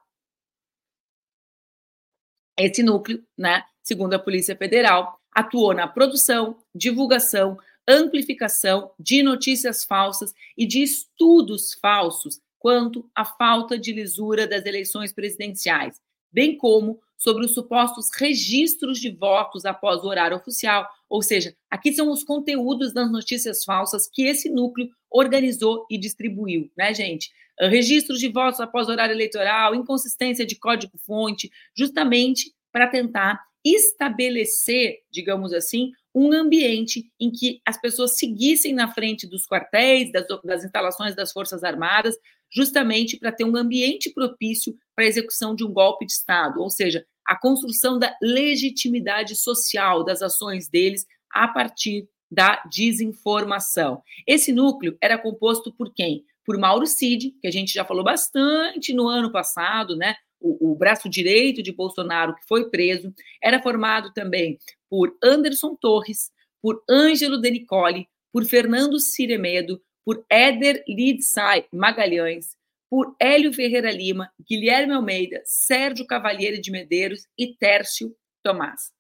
Esse 2.59 2.83
núcleo, 2.83 3.25
né, 3.37 3.65
segundo 3.83 4.15
a 4.15 4.19
Polícia 4.19 4.57
Federal, 4.57 5.21
atuou 5.33 5.75
na 5.75 5.87
produção, 5.87 6.59
divulgação, 6.75 7.59
amplificação 7.89 8.93
de 8.99 9.23
notícias 9.23 9.85
falsas 9.85 10.33
e 10.57 10.67
de 10.67 10.83
estudos 10.83 11.75
falsos 11.75 12.41
quanto 12.67 13.09
à 13.15 13.25
falta 13.25 13.79
de 13.79 13.93
lisura 13.93 14.45
das 14.45 14.67
eleições 14.67 15.13
presidenciais, 15.13 16.01
bem 16.33 16.57
como 16.57 16.99
sobre 17.17 17.45
os 17.45 17.55
supostos 17.55 18.09
registros 18.19 18.99
de 18.99 19.09
votos 19.09 19.65
após 19.65 20.03
o 20.03 20.09
horário 20.09 20.37
oficial, 20.37 20.85
ou 21.09 21.23
seja, 21.23 21.55
aqui 21.71 21.93
são 21.93 22.11
os 22.11 22.25
conteúdos 22.25 22.93
das 22.93 23.09
notícias 23.09 23.63
falsas 23.63 24.09
que 24.13 24.25
esse 24.25 24.51
núcleo 24.51 24.89
organizou 25.09 25.87
e 25.89 25.97
distribuiu, 25.97 26.69
né, 26.77 26.93
gente? 26.93 27.31
Ah, 27.61 27.69
registros 27.69 28.19
de 28.19 28.27
votos 28.27 28.59
após 28.59 28.89
o 28.89 28.91
horário 28.91 29.15
eleitoral, 29.15 29.73
inconsistência 29.73 30.45
de 30.45 30.57
código-fonte, 30.57 31.49
justamente 31.73 32.53
para 32.73 32.89
tentar 32.89 33.41
estabelecer, 33.65 35.03
digamos 35.09 35.53
assim, 35.53 35.93
um 36.13 36.33
ambiente 36.33 37.13
em 37.21 37.31
que 37.31 37.61
as 37.65 37.79
pessoas 37.79 38.17
seguissem 38.17 38.73
na 38.73 38.89
frente 38.89 39.27
dos 39.27 39.47
quartéis, 39.47 40.11
das, 40.11 40.27
das 40.43 40.65
instalações 40.65 41.15
das 41.15 41.31
Forças 41.31 41.63
Armadas, 41.63 42.17
justamente 42.57 43.19
para 43.19 43.31
ter 43.31 43.45
um 43.45 43.55
ambiente 43.55 44.09
propício 44.09 44.75
para 44.95 45.05
a 45.05 45.09
execução 45.09 45.55
de 45.55 45.63
um 45.63 45.71
golpe 45.71 46.07
de 46.07 46.13
Estado, 46.13 46.63
ou 46.63 46.71
seja, 46.71 47.05
a 47.27 47.39
construção 47.39 47.99
da 47.99 48.17
legitimidade 48.23 49.37
social 49.37 50.03
das 50.03 50.23
ações 50.23 50.69
deles 50.69 51.05
a 51.31 51.47
partir 51.47 52.09
da 52.31 52.63
desinformação. 52.73 54.03
Esse 54.27 54.53
núcleo 54.53 54.97
era 55.03 55.19
composto 55.19 55.73
por 55.73 55.93
quem? 55.93 56.25
Por 56.45 56.57
Mauro 56.57 56.87
Cid, 56.87 57.35
que 57.41 57.47
a 57.47 57.51
gente 57.51 57.75
já 57.75 57.85
falou 57.85 58.03
bastante 58.03 58.95
no 58.95 59.07
ano 59.07 59.31
passado, 59.31 59.95
né? 59.95 60.15
O, 60.41 60.73
o, 60.73 60.77
braço 60.77 61.09
direito 61.09 61.63
de 61.63 61.73
Bolsonaro, 61.73 62.35
que 62.35 62.47
foi 62.47 62.71
preso, 62.71 63.13
era 63.43 63.61
formado 63.63 64.13
também 64.13 64.59
por 64.89 65.17
Anderson 65.23 65.75
Torres, 65.75 66.31
por 66.63 66.83
Ângelo 66.89 67.41
Denicoli, 67.41 68.07
por 68.33 68.45
Fernando 68.45 69.01
Ciremedo, 69.01 69.81
por 70.07 70.25
Éder 70.31 70.85
Lidsai 70.87 71.67
Magalhães, 71.73 72.57
por 72.89 73.17
Hélio 73.19 73.53
Ferreira 73.53 73.91
Lima, 73.91 74.31
Guilherme 74.49 74.93
Almeida, 74.93 75.43
Sérgio 75.45 76.07
Cavalheiro 76.07 76.63
de 76.63 76.71
Medeiros 76.71 77.27
e 77.37 77.57
Tércio 77.57 78.17
Tomás. 78.41 78.93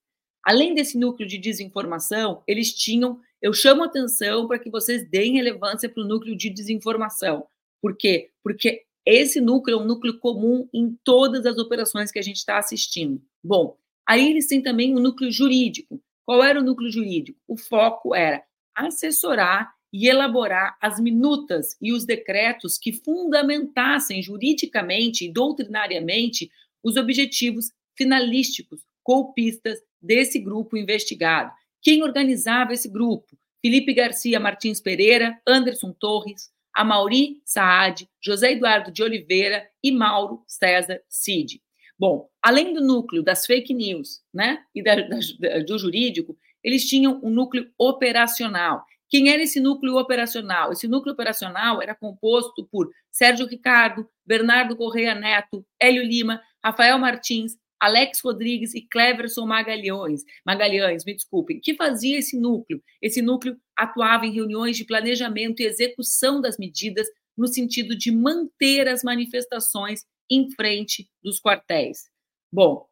Além 0.44 0.74
desse 0.74 0.98
núcleo 0.98 1.28
de 1.28 1.38
desinformação, 1.38 2.42
eles 2.44 2.74
tinham, 2.74 3.20
eu 3.40 3.52
chamo 3.52 3.84
atenção 3.84 4.48
para 4.48 4.58
que 4.58 4.68
vocês 4.68 5.08
deem 5.08 5.34
relevância 5.34 5.88
para 5.88 6.02
o 6.02 6.06
núcleo 6.06 6.36
de 6.36 6.50
desinformação. 6.50 7.46
Por 7.80 7.96
quê? 7.96 8.32
Porque 8.42 8.82
esse 9.04 9.40
núcleo 9.40 9.78
é 9.78 9.80
um 9.80 9.86
núcleo 9.86 10.18
comum 10.18 10.68
em 10.74 10.98
todas 11.04 11.46
as 11.46 11.56
operações 11.56 12.10
que 12.10 12.18
a 12.18 12.22
gente 12.22 12.38
está 12.38 12.58
assistindo. 12.58 13.22
Bom, 13.44 13.78
aí 14.04 14.28
eles 14.28 14.48
têm 14.48 14.60
também 14.60 14.92
o 14.92 14.98
um 14.98 15.02
núcleo 15.02 15.30
jurídico. 15.30 16.02
Qual 16.24 16.42
era 16.42 16.58
o 16.58 16.64
núcleo 16.64 16.90
jurídico? 16.90 17.38
O 17.46 17.56
foco 17.56 18.12
era 18.12 18.42
assessorar 18.74 19.75
e 19.92 20.08
elaborar 20.08 20.76
as 20.80 21.00
minutas 21.00 21.76
e 21.80 21.92
os 21.92 22.04
decretos 22.04 22.78
que 22.78 22.92
fundamentassem 22.92 24.22
juridicamente 24.22 25.24
e 25.24 25.32
doutrinariamente 25.32 26.50
os 26.82 26.96
objetivos 26.96 27.72
finalísticos, 27.96 28.82
golpistas 29.04 29.78
desse 30.00 30.38
grupo 30.38 30.76
investigado. 30.76 31.50
Quem 31.80 32.02
organizava 32.02 32.72
esse 32.72 32.88
grupo? 32.88 33.36
Felipe 33.60 33.94
Garcia 33.94 34.38
Martins 34.38 34.80
Pereira, 34.80 35.40
Anderson 35.46 35.92
Torres, 35.92 36.50
Amauri 36.74 37.40
Saad, 37.44 38.08
José 38.20 38.52
Eduardo 38.52 38.90
de 38.90 39.02
Oliveira 39.02 39.66
e 39.82 39.90
Mauro 39.90 40.42
César 40.46 41.00
Cid. 41.08 41.62
Bom, 41.98 42.28
além 42.42 42.74
do 42.74 42.80
núcleo 42.82 43.22
das 43.22 43.46
fake 43.46 43.72
news 43.72 44.20
né, 44.32 44.62
e 44.74 44.82
da, 44.82 44.94
da, 44.96 45.18
do 45.66 45.78
jurídico, 45.78 46.36
eles 46.62 46.86
tinham 46.86 47.18
um 47.22 47.30
núcleo 47.30 47.70
operacional 47.78 48.84
Quem 49.08 49.30
era 49.30 49.42
esse 49.42 49.60
núcleo 49.60 49.96
operacional? 49.96 50.72
Esse 50.72 50.88
núcleo 50.88 51.12
operacional 51.12 51.80
era 51.80 51.94
composto 51.94 52.66
por 52.70 52.90
Sérgio 53.10 53.46
Ricardo, 53.46 54.08
Bernardo 54.26 54.76
Correia 54.76 55.14
Neto, 55.14 55.64
Hélio 55.80 56.02
Lima, 56.02 56.42
Rafael 56.64 56.98
Martins, 56.98 57.56
Alex 57.78 58.20
Rodrigues 58.24 58.74
e 58.74 58.80
Cleverson 58.80 59.46
Magalhães, 59.46 60.22
Magalhães, 60.44 61.04
me 61.04 61.14
desculpem, 61.14 61.60
que 61.60 61.74
fazia 61.74 62.18
esse 62.18 62.38
núcleo. 62.38 62.82
Esse 63.00 63.20
núcleo 63.20 63.56
atuava 63.76 64.26
em 64.26 64.32
reuniões 64.32 64.76
de 64.76 64.84
planejamento 64.84 65.60
e 65.60 65.66
execução 65.66 66.40
das 66.40 66.56
medidas 66.58 67.06
no 67.36 67.46
sentido 67.46 67.96
de 67.96 68.10
manter 68.10 68.88
as 68.88 69.02
manifestações 69.02 70.04
em 70.30 70.50
frente 70.50 71.08
dos 71.22 71.38
quartéis. 71.38 72.08
Bom, 72.50 72.86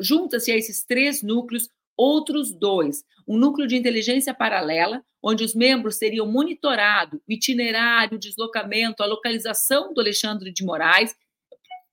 junta-se 0.00 0.52
a 0.52 0.56
esses 0.56 0.84
três 0.84 1.22
núcleos 1.22 1.68
outros 1.96 2.52
dois: 2.52 3.04
um 3.26 3.36
núcleo 3.36 3.66
de 3.66 3.76
inteligência 3.76 4.34
paralela, 4.34 5.02
onde 5.22 5.42
os 5.42 5.54
membros 5.54 5.96
seriam 5.96 6.26
monitorado 6.26 7.20
o 7.28 7.32
itinerário, 7.32 8.16
o 8.16 8.20
deslocamento, 8.20 9.02
a 9.02 9.06
localização 9.06 9.92
do 9.92 10.00
Alexandre 10.00 10.52
de 10.52 10.64
Moraes, 10.64 11.14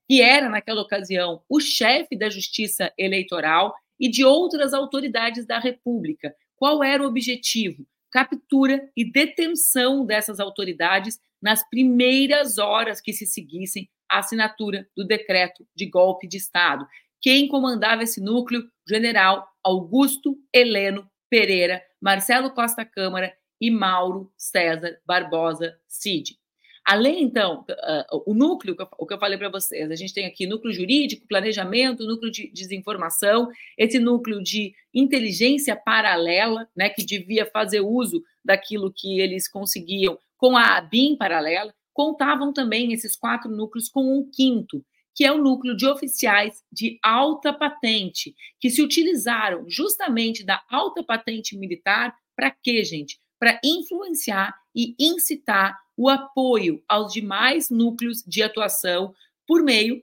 que 0.07 0.21
era, 0.21 0.49
naquela 0.49 0.81
ocasião, 0.81 1.41
o 1.49 1.59
chefe 1.59 2.15
da 2.15 2.29
Justiça 2.29 2.91
Eleitoral 2.97 3.73
e 3.99 4.09
de 4.09 4.23
outras 4.23 4.73
autoridades 4.73 5.45
da 5.45 5.59
República. 5.59 6.35
Qual 6.55 6.83
era 6.83 7.01
o 7.01 7.07
objetivo? 7.07 7.85
Captura 8.11 8.87
e 8.95 9.09
detenção 9.09 10.05
dessas 10.05 10.39
autoridades 10.39 11.19
nas 11.41 11.67
primeiras 11.67 12.57
horas 12.57 13.01
que 13.01 13.11
se 13.11 13.25
seguissem 13.25 13.89
a 14.09 14.19
assinatura 14.19 14.87
do 14.95 15.05
decreto 15.05 15.65
de 15.75 15.87
golpe 15.87 16.27
de 16.27 16.37
Estado. 16.37 16.85
Quem 17.19 17.47
comandava 17.47 18.03
esse 18.03 18.21
núcleo? 18.21 18.63
General 18.87 19.47
Augusto 19.63 20.37
Heleno 20.53 21.09
Pereira, 21.29 21.81
Marcelo 22.01 22.51
Costa 22.51 22.83
Câmara 22.85 23.33
e 23.59 23.71
Mauro 23.71 24.31
César 24.37 24.99
Barbosa 25.05 25.77
Cid. 25.87 26.37
Além, 26.85 27.23
então, 27.23 27.65
uh, 27.69 28.23
o 28.25 28.33
núcleo, 28.33 28.75
o 28.97 29.05
que 29.05 29.13
eu 29.13 29.19
falei 29.19 29.37
para 29.37 29.49
vocês, 29.49 29.89
a 29.89 29.95
gente 29.95 30.13
tem 30.13 30.25
aqui 30.25 30.45
núcleo 30.45 30.73
jurídico, 30.73 31.27
planejamento, 31.27 32.05
núcleo 32.05 32.29
de 32.29 32.51
desinformação, 32.51 33.49
esse 33.77 33.99
núcleo 33.99 34.43
de 34.43 34.75
inteligência 34.93 35.77
paralela, 35.77 36.67
né, 36.75 36.89
que 36.89 37.05
devia 37.05 37.45
fazer 37.45 37.79
uso 37.79 38.21
daquilo 38.43 38.91
que 38.93 39.21
eles 39.21 39.47
conseguiam 39.47 40.19
com 40.37 40.57
a 40.57 40.75
ABIN 40.77 41.15
paralela, 41.15 41.73
contavam 41.93 42.51
também 42.51 42.91
esses 42.91 43.15
quatro 43.15 43.49
núcleos 43.49 43.87
com 43.87 44.17
um 44.17 44.29
quinto, 44.29 44.83
que 45.15 45.23
é 45.23 45.31
o 45.31 45.37
núcleo 45.37 45.75
de 45.75 45.85
oficiais 45.85 46.63
de 46.71 46.99
alta 47.03 47.53
patente, 47.53 48.35
que 48.59 48.69
se 48.69 48.81
utilizaram 48.81 49.69
justamente 49.69 50.43
da 50.43 50.63
alta 50.69 51.03
patente 51.03 51.57
militar 51.57 52.15
para 52.35 52.51
quê, 52.51 52.83
gente? 52.83 53.19
Para 53.39 53.59
influenciar 53.63 54.55
e 54.75 54.95
incitar 54.99 55.77
o 55.95 56.09
apoio 56.09 56.83
aos 56.87 57.13
demais 57.13 57.69
núcleos 57.69 58.23
de 58.25 58.41
atuação 58.41 59.13
por 59.47 59.61
meio 59.61 60.01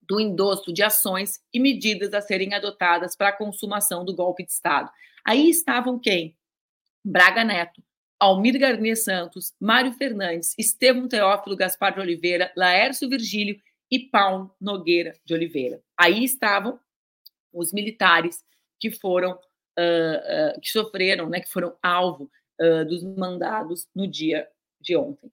do 0.00 0.18
endosso 0.18 0.72
de 0.72 0.82
ações 0.82 1.40
e 1.52 1.60
medidas 1.60 2.12
a 2.14 2.20
serem 2.20 2.54
adotadas 2.54 3.14
para 3.14 3.28
a 3.28 3.36
consumação 3.36 4.04
do 4.04 4.14
golpe 4.14 4.44
de 4.44 4.50
Estado. 4.50 4.90
Aí 5.24 5.48
estavam 5.48 5.98
quem? 5.98 6.36
Braga 7.04 7.44
Neto, 7.44 7.82
Almir 8.18 8.58
Garnier 8.58 8.96
Santos, 8.96 9.54
Mário 9.60 9.92
Fernandes, 9.92 10.54
Estevam 10.58 11.08
Teófilo 11.08 11.56
Gaspar 11.56 11.94
de 11.94 12.00
Oliveira, 12.00 12.52
Laércio 12.56 13.08
Virgílio 13.08 13.60
e 13.90 13.98
Paulo 13.98 14.54
Nogueira 14.60 15.14
de 15.24 15.34
Oliveira. 15.34 15.82
Aí 15.96 16.24
estavam 16.24 16.78
os 17.52 17.72
militares 17.72 18.44
que 18.78 18.90
foram, 18.90 19.32
uh, 19.32 20.56
uh, 20.56 20.60
que 20.60 20.70
sofreram, 20.70 21.28
né, 21.28 21.40
que 21.40 21.50
foram 21.50 21.76
alvo 21.82 22.30
uh, 22.60 22.84
dos 22.86 23.02
mandados 23.02 23.88
no 23.94 24.06
dia 24.06 24.48
de 24.80 24.96
ontem. 24.96 25.30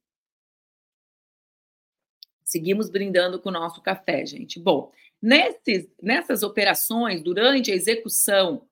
Seguimos 2.44 2.90
brindando 2.90 3.40
com 3.40 3.50
o 3.50 3.54
nosso 3.54 3.82
café, 3.82 4.26
gente. 4.26 4.60
Bom, 4.60 4.92
nesses, 5.22 5.88
nessas 6.02 6.44
operações, 6.44 7.22
durante 7.22 7.72
a 7.72 7.76
execução 7.76 8.66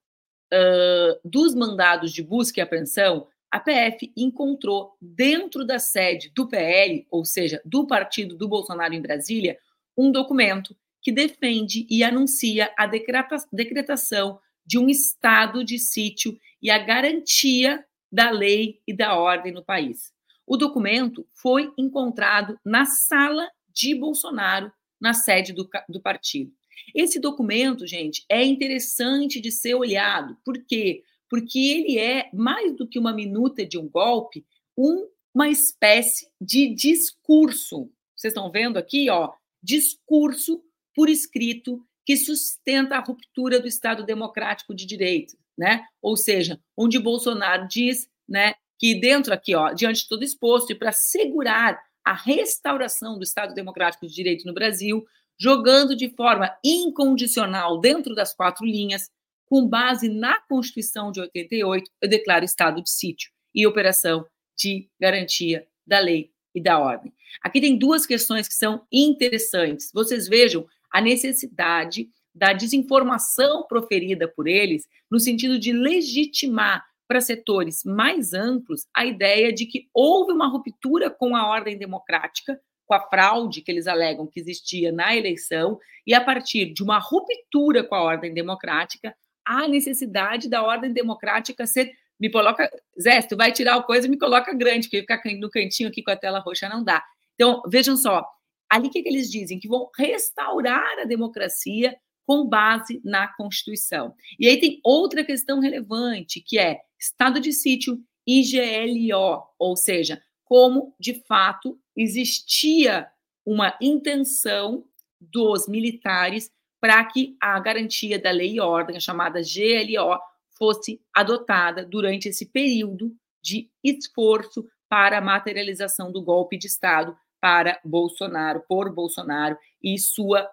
dos 1.24 1.56
mandados 1.56 2.12
de 2.12 2.22
busca 2.22 2.60
e 2.60 2.62
apreensão, 2.62 3.26
a 3.50 3.58
PF 3.58 4.12
encontrou 4.16 4.96
dentro 5.00 5.64
da 5.64 5.78
sede 5.78 6.30
do 6.30 6.48
PL, 6.48 7.06
ou 7.10 7.24
seja, 7.24 7.60
do 7.64 7.86
partido 7.86 8.36
do 8.36 8.48
Bolsonaro 8.48 8.94
em 8.94 9.00
Brasília, 9.02 9.58
um 9.96 10.10
documento 10.10 10.76
que 11.02 11.12
defende 11.12 11.86
e 11.88 12.02
anuncia 12.02 12.72
a 12.76 12.86
decretação 12.86 14.38
de 14.64 14.78
um 14.78 14.88
estado 14.88 15.64
de 15.64 15.78
sítio 15.78 16.38
e 16.60 16.70
a 16.70 16.78
garantia 16.78 17.84
da 18.10 18.30
lei 18.30 18.80
e 18.86 18.92
da 18.92 19.16
ordem 19.16 19.52
no 19.52 19.64
país. 19.64 20.12
O 20.46 20.56
documento 20.56 21.26
foi 21.32 21.72
encontrado 21.76 22.58
na 22.64 22.84
sala 22.84 23.48
de 23.72 23.94
Bolsonaro, 23.94 24.72
na 25.00 25.12
sede 25.12 25.52
do, 25.52 25.68
do 25.88 26.00
partido. 26.00 26.52
Esse 26.94 27.20
documento, 27.20 27.86
gente, 27.86 28.24
é 28.28 28.44
interessante 28.44 29.40
de 29.40 29.50
ser 29.50 29.74
olhado. 29.74 30.36
Por 30.44 30.58
quê? 30.64 31.02
porque 31.28 31.58
ele 31.58 31.98
é, 31.98 32.30
mais 32.32 32.74
do 32.76 32.86
que 32.86 32.98
uma 32.98 33.12
minuta 33.12 33.64
de 33.64 33.78
um 33.78 33.88
golpe, 33.88 34.44
um, 34.76 35.08
uma 35.34 35.48
espécie 35.48 36.28
de 36.40 36.74
discurso. 36.74 37.90
Vocês 38.14 38.32
estão 38.32 38.50
vendo 38.50 38.76
aqui, 38.76 39.10
ó, 39.10 39.32
discurso 39.66 40.62
por 40.94 41.08
escrito 41.08 41.84
que 42.04 42.16
sustenta 42.16 42.96
a 42.96 43.00
ruptura 43.00 43.58
do 43.58 43.66
Estado 43.66 44.04
democrático 44.04 44.72
de 44.72 44.86
direito, 44.86 45.36
né? 45.58 45.84
Ou 46.00 46.16
seja, 46.16 46.60
onde 46.76 47.00
Bolsonaro 47.00 47.66
diz, 47.66 48.08
né, 48.28 48.54
que 48.78 48.94
dentro 48.94 49.34
aqui, 49.34 49.56
ó, 49.56 49.72
diante 49.72 50.02
de 50.02 50.08
todo 50.08 50.22
exposto 50.22 50.70
e 50.70 50.74
para 50.74 50.92
segurar 50.92 51.82
a 52.04 52.14
restauração 52.14 53.18
do 53.18 53.24
Estado 53.24 53.54
democrático 53.54 54.06
de 54.06 54.14
direito 54.14 54.46
no 54.46 54.54
Brasil, 54.54 55.04
jogando 55.38 55.96
de 55.96 56.08
forma 56.10 56.56
incondicional 56.64 57.80
dentro 57.80 58.14
das 58.14 58.32
quatro 58.32 58.64
linhas 58.64 59.10
com 59.46 59.66
base 59.66 60.08
na 60.08 60.40
Constituição 60.42 61.10
de 61.10 61.20
88, 61.20 61.90
eu 62.00 62.08
declaro 62.08 62.44
estado 62.44 62.82
de 62.82 62.90
sítio 62.90 63.30
e 63.54 63.66
operação 63.66 64.26
de 64.56 64.88
garantia 65.00 65.66
da 65.86 65.98
lei 65.98 66.32
e 66.56 66.60
da 66.60 66.78
ordem. 66.78 67.12
Aqui 67.42 67.60
tem 67.60 67.78
duas 67.78 68.06
questões 68.06 68.48
que 68.48 68.54
são 68.54 68.86
interessantes. 68.90 69.92
Vocês 69.92 70.26
vejam 70.26 70.66
a 70.90 71.02
necessidade 71.02 72.08
da 72.34 72.54
desinformação 72.54 73.66
proferida 73.68 74.26
por 74.26 74.48
eles 74.48 74.88
no 75.10 75.20
sentido 75.20 75.58
de 75.58 75.70
legitimar 75.70 76.82
para 77.06 77.20
setores 77.20 77.84
mais 77.84 78.32
amplos 78.32 78.86
a 78.94 79.04
ideia 79.04 79.52
de 79.52 79.66
que 79.66 79.86
houve 79.92 80.32
uma 80.32 80.48
ruptura 80.48 81.10
com 81.10 81.36
a 81.36 81.46
ordem 81.46 81.78
democrática, 81.78 82.58
com 82.86 82.94
a 82.94 83.00
fraude 83.00 83.60
que 83.60 83.70
eles 83.70 83.86
alegam 83.86 84.26
que 84.26 84.40
existia 84.40 84.90
na 84.90 85.14
eleição, 85.14 85.78
e 86.06 86.14
a 86.14 86.20
partir 86.20 86.72
de 86.72 86.82
uma 86.82 86.98
ruptura 86.98 87.84
com 87.84 87.94
a 87.94 88.02
ordem 88.02 88.32
democrática, 88.32 89.14
a 89.44 89.68
necessidade 89.68 90.48
da 90.48 90.62
ordem 90.62 90.92
democrática 90.92 91.66
ser. 91.66 91.92
Me 92.18 92.30
coloca. 92.30 92.70
Zé, 93.00 93.22
tu 93.22 93.36
vai 93.36 93.52
tirar 93.52 93.76
o 93.76 93.84
coisa 93.84 94.08
me 94.08 94.18
coloca 94.18 94.54
grande, 94.54 94.88
porque 94.88 95.00
ficar 95.00 95.20
no 95.38 95.50
cantinho 95.50 95.88
aqui 95.88 96.02
com 96.02 96.10
a 96.10 96.16
tela 96.16 96.40
roxa 96.40 96.68
não 96.68 96.82
dá. 96.82 97.02
Então, 97.34 97.62
vejam 97.68 97.96
só. 97.96 98.24
Ali 98.68 98.88
que, 98.88 99.02
que 99.02 99.08
eles 99.08 99.30
dizem? 99.30 99.58
Que 99.58 99.68
vão 99.68 99.90
restaurar 99.96 100.98
a 100.98 101.04
democracia 101.04 101.94
com 102.26 102.44
base 102.44 103.00
na 103.04 103.28
Constituição. 103.28 104.14
E 104.38 104.48
aí 104.48 104.58
tem 104.58 104.80
outra 104.82 105.24
questão 105.24 105.60
relevante, 105.60 106.40
que 106.40 106.58
é 106.58 106.80
estado 106.98 107.38
de 107.38 107.52
sítio 107.52 108.00
e 108.26 108.42
GLO, 108.42 109.44
ou 109.58 109.76
seja, 109.76 110.20
como 110.44 110.94
de 110.98 111.22
fato 111.26 111.78
existia 111.96 113.06
uma 113.44 113.76
intenção 113.80 114.84
dos 115.20 115.68
militares 115.68 116.50
para 116.80 117.04
que 117.04 117.36
a 117.40 117.58
garantia 117.60 118.18
da 118.18 118.30
lei 118.32 118.54
e 118.54 118.60
ordem, 118.60 118.96
a 118.96 119.00
chamada 119.00 119.40
GLO, 119.40 120.18
fosse 120.56 121.00
adotada 121.14 121.84
durante 121.84 122.28
esse 122.28 122.46
período 122.46 123.14
de 123.42 123.70
esforço 123.82 124.66
para 124.88 125.18
a 125.18 125.20
materialização 125.20 126.10
do 126.10 126.22
golpe 126.22 126.56
de 126.56 126.66
Estado 126.66 127.16
para 127.40 127.80
Bolsonaro, 127.84 128.64
por 128.68 128.92
Bolsonaro 128.92 129.56
e 129.82 129.98
sua 129.98 130.50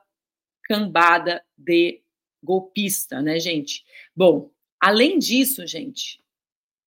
cambada 0.63 1.44
de 1.58 2.02
golpista, 2.44 3.22
né, 3.22 3.39
gente? 3.39 3.84
Bom, 4.16 4.52
além 4.80 5.18
disso, 5.18 5.66
gente, 5.66 6.22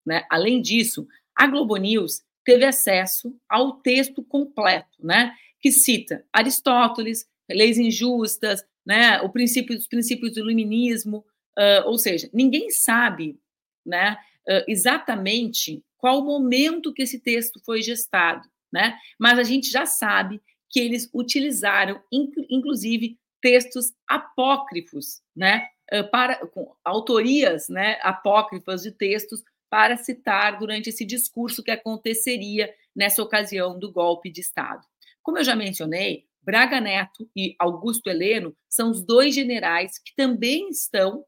né, 0.04 0.24
além 0.30 0.60
disso, 0.60 1.06
a 1.34 1.46
Globo 1.46 1.76
News 1.76 2.22
teve 2.44 2.64
acesso 2.64 3.34
ao 3.48 3.80
texto 3.80 4.22
completo, 4.22 5.04
né, 5.04 5.34
que 5.60 5.72
cita 5.72 6.24
Aristóteles, 6.32 7.26
leis 7.50 7.78
injustas, 7.78 8.64
né, 8.84 9.20
o 9.22 9.30
princípio, 9.30 9.76
os 9.76 9.88
princípios 9.88 10.34
do 10.34 10.40
iluminismo, 10.40 11.24
uh, 11.58 11.86
ou 11.86 11.98
seja, 11.98 12.28
ninguém 12.32 12.70
sabe 12.70 13.38
né, 13.84 14.16
uh, 14.48 14.64
exatamente 14.68 15.82
qual 15.96 16.18
o 16.18 16.24
momento 16.24 16.92
que 16.92 17.02
esse 17.02 17.20
texto 17.20 17.60
foi 17.64 17.82
gestado, 17.82 18.46
né, 18.72 18.98
mas 19.18 19.38
a 19.38 19.42
gente 19.42 19.70
já 19.70 19.86
sabe 19.86 20.40
que 20.68 20.80
eles 20.80 21.08
utilizaram, 21.14 22.02
inclusive, 22.12 23.18
textos 23.40 23.92
apócrifos, 24.06 25.22
né, 25.34 25.68
uh, 25.92 26.10
para, 26.10 26.46
com 26.46 26.74
autorias 26.84 27.68
né, 27.68 27.98
apócrifas 28.02 28.82
de 28.82 28.92
textos 28.92 29.42
para 29.70 29.96
citar 29.96 30.58
durante 30.58 30.88
esse 30.88 31.04
discurso 31.04 31.62
que 31.62 31.70
aconteceria 31.70 32.72
nessa 32.94 33.22
ocasião 33.22 33.78
do 33.78 33.92
golpe 33.92 34.30
de 34.30 34.40
Estado. 34.40 34.86
Como 35.22 35.38
eu 35.38 35.44
já 35.44 35.56
mencionei, 35.56 36.24
Braga 36.40 36.80
Neto 36.80 37.28
e 37.34 37.56
Augusto 37.58 38.08
Heleno 38.08 38.56
são 38.68 38.90
os 38.90 39.04
dois 39.04 39.34
generais 39.34 39.98
que 39.98 40.14
também 40.14 40.68
estão 40.68 41.24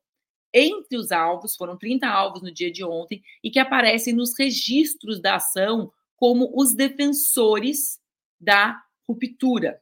entre 0.52 0.96
os 0.96 1.12
alvos, 1.12 1.56
foram 1.56 1.76
30 1.76 2.06
alvos 2.06 2.42
no 2.42 2.52
dia 2.52 2.70
de 2.70 2.84
ontem, 2.84 3.22
e 3.42 3.50
que 3.50 3.58
aparecem 3.58 4.14
nos 4.14 4.36
registros 4.38 5.20
da 5.20 5.36
ação 5.36 5.92
como 6.16 6.52
os 6.54 6.74
defensores 6.74 7.98
da 8.40 8.82
ruptura. 9.08 9.80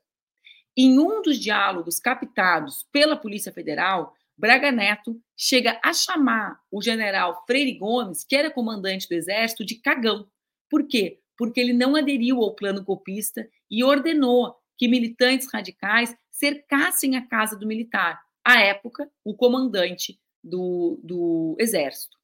Em 0.77 0.99
um 0.99 1.23
dos 1.23 1.39
diálogos 1.39 1.99
captados 1.99 2.87
pela 2.93 3.17
Polícia 3.17 3.53
Federal, 3.53 4.15
Braga 4.37 4.71
Neto 4.71 5.19
chega 5.35 5.81
a 5.83 5.95
chamar 5.95 6.61
o 6.71 6.83
general 6.83 7.43
Freire 7.47 7.79
Gomes, 7.79 8.23
que 8.23 8.37
era 8.37 8.51
comandante 8.51 9.09
do 9.09 9.15
Exército, 9.15 9.65
de 9.65 9.77
cagão. 9.77 10.29
Por 10.69 10.87
quê? 10.87 11.21
Porque 11.39 11.59
ele 11.59 11.73
não 11.73 11.97
aderiu 11.97 12.43
ao 12.43 12.55
plano 12.55 12.83
golpista 12.83 13.49
e 13.71 13.83
ordenou 13.83 14.55
que 14.77 14.89
militantes 14.89 15.51
radicais 15.51 16.15
cercassem 16.31 17.17
a 17.17 17.27
casa 17.27 17.57
do 17.57 17.67
militar, 17.67 18.21
à 18.45 18.61
época, 18.61 19.11
o 19.25 19.35
comandante 19.35 20.21
do, 20.47 21.01
do 21.03 21.57
Exército. 21.59 22.17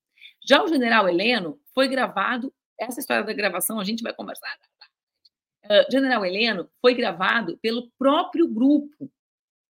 Já 0.46 0.62
o 0.62 0.68
general 0.68 1.08
Heleno 1.08 1.60
foi 1.74 1.88
gravado, 1.88 2.52
essa 2.78 3.00
história 3.00 3.24
da 3.24 3.32
gravação 3.32 3.78
a 3.78 3.84
gente 3.84 4.02
vai 4.02 4.14
conversar. 4.14 4.56
Uh, 5.64 5.90
general 5.90 6.24
Heleno 6.24 6.68
foi 6.80 6.94
gravado 6.94 7.58
pelo 7.62 7.90
próprio 7.98 8.48
grupo 8.48 9.10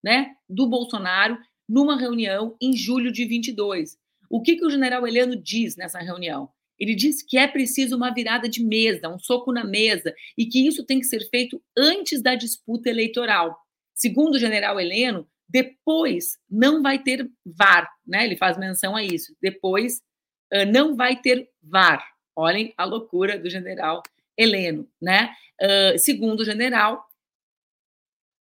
né, 0.03 0.35
do 0.49 0.67
Bolsonaro 0.67 1.39
numa 1.69 1.99
reunião 1.99 2.57
em 2.61 2.77
julho 2.77 3.13
de 3.13 3.25
22. 3.25 3.97
O 4.31 4.41
que, 4.41 4.57
que 4.57 4.65
o 4.65 4.71
general 4.71 5.07
Heleno 5.07 5.37
diz 5.37 5.77
nessa 5.77 5.99
reunião? 5.99 6.49
Ele 6.79 6.95
diz 6.95 7.23
que 7.23 7.39
é 7.39 7.47
preciso 7.47 7.97
uma 7.97 8.13
virada 8.13 8.49
de 8.49 8.65
mesa, 8.65 9.09
um 9.09 9.19
soco 9.19 9.53
na 9.53 9.63
mesa, 9.63 10.15
e 10.37 10.47
que 10.47 10.67
isso 10.67 10.85
tem 10.85 10.99
que 10.99 11.07
ser 11.07 11.29
feito 11.29 11.63
antes 11.77 12.23
da 12.23 12.35
disputa 12.35 12.89
eleitoral. 12.89 13.57
Segundo 13.95 14.35
o 14.35 14.39
general 14.39 14.81
Heleno, 14.81 15.29
depois 15.53 16.39
não 16.51 16.83
vai 16.83 16.99
ter 16.99 17.31
VAR, 17.45 17.87
né? 18.07 18.25
Ele 18.25 18.37
faz 18.37 18.57
menção 18.57 18.97
a 18.97 19.03
isso. 19.03 19.37
Depois 19.41 20.01
uh, 20.53 20.65
não 20.73 20.97
vai 20.97 21.21
ter 21.21 21.49
VAR. 21.63 22.03
Olhem 22.35 22.73
a 22.79 22.85
loucura 22.85 23.39
do 23.39 23.51
general 23.51 24.03
Heleno, 24.37 24.89
né? 25.01 25.35
Uh, 25.61 25.99
segundo 25.99 26.41
o 26.41 26.45
general, 26.45 27.07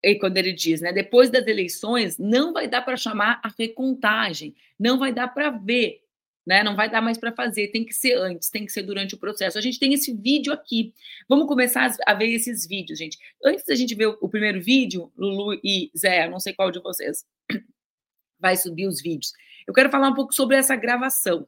e 0.03 0.15
quando 0.17 0.37
ele 0.37 0.53
diz, 0.53 0.81
né, 0.81 0.93
depois 0.93 1.31
das 1.31 1.47
eleições, 1.47 2.19
não 2.19 2.53
vai 2.53 2.69
dar 2.69 2.83
para 2.83 2.97
chamar 2.97 3.41
a 3.43 3.51
recontagem, 3.59 4.55
não 4.79 4.99
vai 4.99 5.13
dar 5.13 5.29
para 5.29 5.51
ver, 5.51 6.01
né, 6.47 6.63
não 6.63 6.75
vai 6.75 6.91
dar 6.91 7.01
mais 7.01 7.19
para 7.19 7.33
fazer, 7.33 7.69
tem 7.69 7.85
que 7.85 7.93
ser 7.93 8.15
antes, 8.15 8.49
tem 8.49 8.65
que 8.65 8.73
ser 8.73 8.83
durante 8.83 9.15
o 9.15 9.19
processo. 9.19 9.59
A 9.59 9.61
gente 9.61 9.79
tem 9.79 9.93
esse 9.93 10.15
vídeo 10.15 10.53
aqui. 10.53 10.93
Vamos 11.29 11.47
começar 11.47 11.95
a 12.07 12.15
ver 12.15 12.29
esses 12.33 12.67
vídeos, 12.67 12.99
gente. 12.99 13.19
Antes 13.45 13.65
da 13.65 13.75
gente 13.75 13.95
ver 13.95 14.07
o 14.07 14.29
primeiro 14.29 14.61
vídeo, 14.61 15.13
Lulu 15.17 15.61
e 15.63 15.91
Zé, 15.97 16.29
não 16.29 16.41
sei 16.41 16.53
qual 16.55 16.71
de 16.71 16.81
vocês 16.81 17.25
vai 18.39 18.57
subir 18.57 18.87
os 18.87 19.01
vídeos. 19.01 19.33
Eu 19.67 19.75
quero 19.75 19.91
falar 19.91 20.09
um 20.09 20.15
pouco 20.15 20.35
sobre 20.35 20.57
essa 20.57 20.75
gravação. 20.75 21.47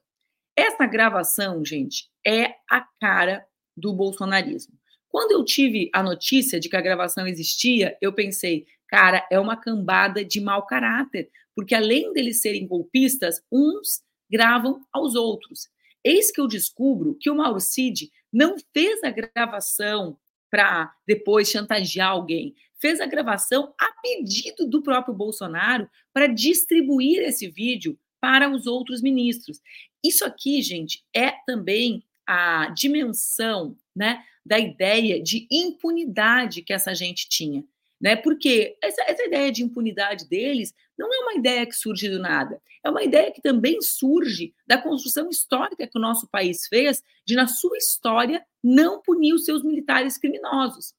Essa 0.55 0.87
gravação, 0.87 1.65
gente, 1.65 2.11
é 2.27 2.55
a 2.71 2.87
cara 3.01 3.45
do 3.77 3.93
bolsonarismo. 3.93 4.75
Quando 5.09 5.33
eu 5.33 5.45
tive 5.45 5.91
a 5.93 6.03
notícia 6.03 6.61
de 6.61 6.69
que 6.69 6.77
a 6.77 6.81
gravação 6.81 7.27
existia, 7.27 7.97
eu 8.01 8.13
pensei, 8.13 8.67
cara, 8.87 9.27
é 9.31 9.39
uma 9.39 9.57
cambada 9.57 10.25
de 10.25 10.41
mau 10.41 10.65
caráter, 10.67 11.31
porque 11.55 11.75
além 11.75 12.13
deles 12.13 12.41
serem 12.41 12.67
golpistas, 12.67 13.43
uns 13.51 14.03
gravam 14.33 14.81
aos 14.91 15.15
outros. 15.15 15.69
Eis 16.03 16.33
que 16.33 16.41
eu 16.41 16.49
descubro 16.49 17.17
que 17.21 17.31
o 17.31 17.35
Mauro 17.35 17.61
Cid 17.61 18.11
não 18.33 18.57
fez 18.73 19.05
a 19.05 19.11
gravação 19.11 20.19
para 20.51 20.93
depois 21.07 21.51
chantagear 21.51 22.11
alguém, 22.11 22.55
fez 22.81 23.01
a 23.01 23.07
gravação 23.07 23.75
a 23.79 23.93
pedido 24.03 24.67
do 24.67 24.83
próprio 24.83 25.15
Bolsonaro 25.15 25.89
para 26.13 26.27
distribuir 26.27 27.23
esse 27.23 27.49
vídeo 27.49 27.99
para 28.21 28.51
os 28.51 28.67
outros 28.67 29.03
ministros. 29.03 29.61
Isso 30.03 30.25
aqui, 30.25 30.63
gente, 30.63 31.05
é 31.15 31.33
também 31.47 32.03
a 32.27 32.71
dimensão 32.71 33.77
né, 33.95 34.25
da 34.45 34.59
ideia 34.59 35.23
de 35.23 35.47
impunidade 35.51 36.63
que 36.63 36.73
essa 36.73 36.95
gente 36.95 37.29
tinha. 37.29 37.65
Né? 38.03 38.17
Porque 38.17 38.77
essa, 38.83 39.01
essa 39.07 39.23
ideia 39.23 39.53
de 39.53 39.63
impunidade 39.63 40.29
deles 40.29 40.75
não 40.99 41.09
é 41.15 41.19
uma 41.21 41.35
ideia 41.35 41.65
que 41.65 41.77
surge 41.77 42.09
do 42.09 42.19
nada, 42.19 42.61
é 42.83 42.91
uma 42.91 43.05
ideia 43.05 43.31
que 43.31 43.41
também 43.41 43.81
surge 43.81 44.53
da 44.67 44.77
construção 44.77 45.29
histórica 45.31 45.87
que 45.87 45.97
o 45.97 46.01
nosso 46.01 46.29
país 46.29 46.67
fez 46.67 47.01
de, 47.25 47.37
na 47.37 47.47
sua 47.47 47.79
história, 47.79 48.45
não 48.63 49.01
punir 49.01 49.33
os 49.33 49.45
seus 49.45 49.63
militares 49.63 50.19
criminosos. 50.19 50.93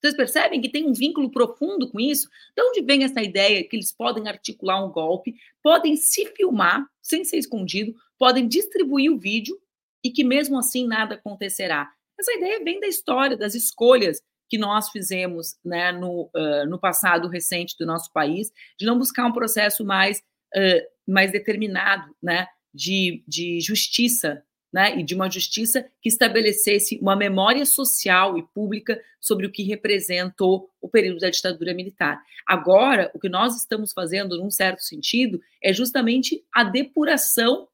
Vocês 0.00 0.14
percebem 0.14 0.60
que 0.60 0.68
tem 0.68 0.86
um 0.86 0.92
vínculo 0.92 1.28
profundo 1.28 1.90
com 1.90 1.98
isso? 1.98 2.28
De 2.56 2.62
onde 2.62 2.82
vem 2.82 3.02
essa 3.02 3.20
ideia 3.20 3.66
que 3.66 3.74
eles 3.74 3.90
podem 3.90 4.28
articular 4.28 4.84
um 4.84 4.92
golpe, 4.92 5.34
podem 5.60 5.96
se 5.96 6.26
filmar 6.26 6.86
sem 7.02 7.24
ser 7.24 7.38
escondido, 7.38 7.92
podem 8.16 8.46
distribuir 8.46 9.10
o 9.10 9.18
vídeo 9.18 9.58
e 10.04 10.10
que 10.10 10.22
mesmo 10.22 10.56
assim 10.56 10.86
nada 10.86 11.16
acontecerá? 11.16 11.90
Essa 12.18 12.32
ideia 12.34 12.62
vem 12.62 12.78
da 12.78 12.86
história, 12.86 13.36
das 13.36 13.56
escolhas 13.56 14.22
que 14.48 14.58
nós 14.58 14.90
fizemos 14.90 15.56
né, 15.64 15.92
no, 15.92 16.30
uh, 16.34 16.66
no 16.68 16.78
passado 16.78 17.28
recente 17.28 17.76
do 17.78 17.86
nosso 17.86 18.12
país, 18.12 18.50
de 18.78 18.86
não 18.86 18.98
buscar 18.98 19.26
um 19.26 19.32
processo 19.32 19.84
mais, 19.84 20.18
uh, 20.54 21.10
mais 21.10 21.32
determinado 21.32 22.14
né, 22.22 22.46
de, 22.72 23.24
de 23.26 23.60
justiça, 23.60 24.42
né, 24.72 24.98
e 24.98 25.02
de 25.02 25.14
uma 25.14 25.30
justiça 25.30 25.86
que 26.02 26.08
estabelecesse 26.08 26.98
uma 27.00 27.16
memória 27.16 27.64
social 27.64 28.36
e 28.36 28.42
pública 28.42 29.00
sobre 29.20 29.46
o 29.46 29.50
que 29.50 29.62
representou 29.62 30.70
o 30.80 30.88
período 30.88 31.20
da 31.20 31.30
ditadura 31.30 31.72
militar. 31.72 32.22
Agora, 32.46 33.10
o 33.14 33.18
que 33.18 33.28
nós 33.28 33.56
estamos 33.56 33.92
fazendo, 33.92 34.36
num 34.36 34.50
certo 34.50 34.82
sentido, 34.82 35.40
é 35.62 35.72
justamente 35.72 36.44
a 36.54 36.62
depuração 36.62 37.66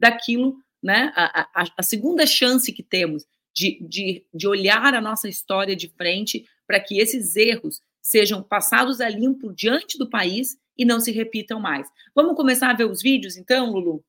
daquilo, 0.00 0.56
né, 0.82 1.12
a, 1.14 1.62
a, 1.62 1.66
a 1.76 1.82
segunda 1.82 2.26
chance 2.26 2.72
que 2.72 2.82
temos 2.82 3.26
de, 3.56 3.78
de, 3.80 4.26
de 4.34 4.46
olhar 4.46 4.94
a 4.94 5.00
nossa 5.00 5.28
história 5.28 5.74
de 5.74 5.88
frente 5.88 6.46
para 6.66 6.78
que 6.78 6.98
esses 6.98 7.34
erros 7.36 7.80
sejam 8.02 8.42
passados 8.42 9.00
a 9.00 9.08
limpo 9.08 9.52
diante 9.52 9.98
do 9.98 10.08
país 10.08 10.58
e 10.76 10.84
não 10.84 11.00
se 11.00 11.10
repitam 11.10 11.58
mais. 11.58 11.88
Vamos 12.14 12.36
começar 12.36 12.70
a 12.70 12.74
ver 12.74 12.84
os 12.84 13.02
vídeos, 13.02 13.36
então, 13.36 13.72
Lulu? 13.72 14.04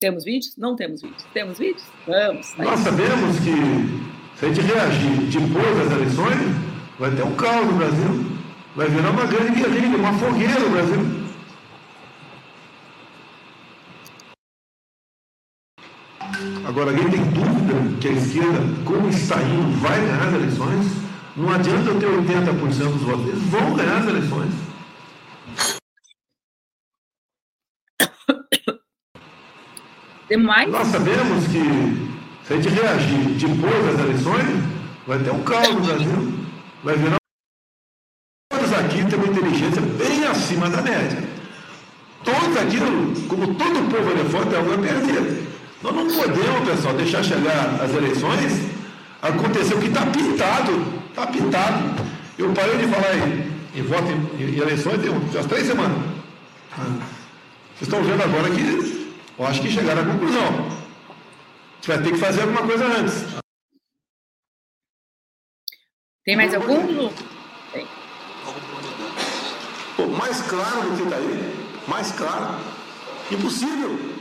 Temos 0.00 0.24
vídeos? 0.24 0.56
Não 0.56 0.74
temos 0.74 1.02
vídeos. 1.02 1.22
Temos 1.34 1.58
vídeos? 1.58 1.86
Vamos. 2.06 2.50
Tá 2.52 2.64
Nós 2.64 2.80
sabemos 2.80 3.36
que 3.38 4.38
se 4.38 4.46
a 4.46 4.48
gente 4.48 4.60
reagir 4.60 5.30
depois 5.30 5.78
das 5.78 5.92
eleições, 5.92 6.38
vai 6.98 7.14
ter 7.14 7.22
um 7.22 7.36
caos 7.36 7.66
no 7.66 7.76
Brasil. 7.76 8.34
Vai 8.74 8.88
virar 8.88 9.10
uma 9.10 9.26
grande 9.26 9.60
guerrilha, 9.60 9.96
uma 9.96 10.18
fogueira 10.18 10.58
no 10.58 10.70
Brasil. 10.70 11.23
Agora, 16.66 16.90
alguém 16.90 17.10
tem 17.10 17.22
dúvida 17.24 17.74
que 18.00 18.08
a 18.08 18.12
esquerda, 18.12 18.58
como 18.86 19.08
está 19.10 19.36
indo, 19.42 19.78
vai 19.80 20.00
ganhar 20.00 20.28
as 20.28 20.34
eleições? 20.34 20.86
Não 21.36 21.52
adianta 21.52 21.90
eu 21.90 22.00
ter 22.00 22.06
80% 22.06 22.92
dos 22.92 23.02
votos, 23.02 23.28
eles 23.28 23.42
vão 23.44 23.74
ganhar 23.74 23.98
as 23.98 24.08
eleições. 24.08 24.54
Demais. 30.28 30.70
Nós 30.70 30.88
sabemos 30.88 31.44
que 31.48 31.60
se 32.44 32.54
a 32.54 32.56
gente 32.56 32.68
reagir 32.70 33.18
depois 33.38 33.84
das 33.86 33.98
eleições, 34.00 34.64
vai 35.06 35.18
ter 35.18 35.30
um 35.32 35.42
caos 35.42 35.68
no 35.74 35.80
Brasil. 35.80 36.32
Vai 36.82 36.96
virar. 36.96 37.16
Todos 38.50 38.72
aqui 38.72 39.04
têm 39.04 39.18
uma 39.18 39.26
inteligência 39.26 39.82
bem 39.82 40.24
acima 40.24 40.70
da 40.70 40.80
média. 40.80 41.22
Todos 42.24 42.56
aqui, 42.56 42.78
como 43.28 43.54
todo 43.54 43.90
povo 43.90 44.10
ali 44.10 44.30
fora, 44.30 44.46
tem 44.46 44.58
algo 44.58 44.72
a 44.72 44.78
perder. 44.78 45.53
Nós 45.84 45.94
não 45.94 46.06
podemos, 46.06 46.66
pessoal, 46.66 46.94
deixar 46.94 47.22
chegar 47.22 47.78
as 47.78 47.94
eleições, 47.94 48.70
acontecer 49.20 49.74
o 49.74 49.80
que 49.80 49.88
está 49.88 50.06
pintado. 50.06 50.72
Está 51.10 51.26
pintado. 51.26 52.02
Eu 52.38 52.54
parei 52.54 52.78
de 52.78 52.86
falar 52.86 53.14
em, 53.18 53.78
em 53.78 53.82
voto 53.82 54.10
em, 54.10 54.44
em 54.44 54.58
eleições 54.58 54.98
tem 55.02 55.10
umas 55.10 55.44
três 55.44 55.66
semanas. 55.66 55.98
Vocês 57.76 57.82
estão 57.82 58.02
vendo 58.02 58.22
agora 58.22 58.50
que 58.50 59.14
eu 59.38 59.46
acho 59.46 59.60
que 59.60 59.70
chegaram 59.70 60.00
à 60.00 60.06
conclusão. 60.06 60.70
Você 61.82 61.92
vai 61.92 62.02
ter 62.02 62.12
que 62.12 62.18
fazer 62.18 62.40
alguma 62.40 62.62
coisa 62.62 62.86
antes. 62.86 63.22
Tem 66.24 66.34
mais 66.34 66.54
algum? 66.54 67.10
Tem. 67.74 67.86
Pô, 69.98 70.06
mais 70.06 70.40
claro 70.40 70.80
do 70.80 70.96
que 70.96 71.02
está 71.02 71.16
aí. 71.16 71.68
Mais 71.86 72.10
claro. 72.12 72.58
Impossível. 73.30 74.13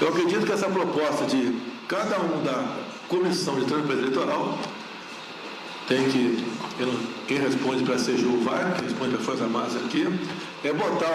Eu 0.00 0.08
acredito 0.08 0.44
que 0.44 0.52
essa 0.52 0.68
proposta 0.68 1.24
de 1.26 1.56
cada 1.88 2.18
um 2.20 2.42
da 2.42 2.76
comissão 3.08 3.58
de 3.58 3.66
transferência 3.66 4.06
eleitoral 4.06 4.58
tem 5.86 6.08
que, 6.10 6.46
quem 7.28 7.38
responde 7.38 7.84
para 7.84 7.94
a 7.94 7.98
CGU 7.98 8.40
vai, 8.42 8.72
quem 8.74 8.88
responde 8.88 9.14
para 9.14 9.24
Força 9.24 9.44
Armadas 9.44 9.76
aqui, 9.76 10.08
é 10.64 10.72
botar 10.72 11.06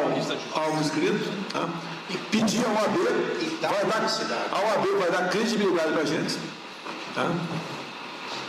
algo 0.54 0.82
escrito, 0.82 1.28
tá? 1.52 1.68
pedir 2.32 2.64
ao 2.66 2.74
OAB, 2.74 2.98
vai 3.62 3.86
dar, 3.86 4.48
a 4.52 4.60
OAB 4.60 5.00
vai 5.00 5.12
dar 5.12 5.30
credibilidade 5.30 5.92
para 5.92 6.02
a 6.02 6.06
gente, 6.06 6.38
tá? 7.16 7.32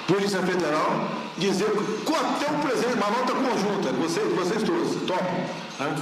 Polícia 0.07 0.43
Federal, 0.43 1.09
dizer 1.39 1.67
até 1.67 2.53
o 2.53 2.59
presente, 2.59 2.95
uma 2.95 3.11
nota 3.11 3.33
conjunta, 3.33 3.93
vocês, 3.93 4.33
vocês 4.35 4.63
todos, 4.63 5.03
topam, 5.07 5.47
tá? 5.79 5.95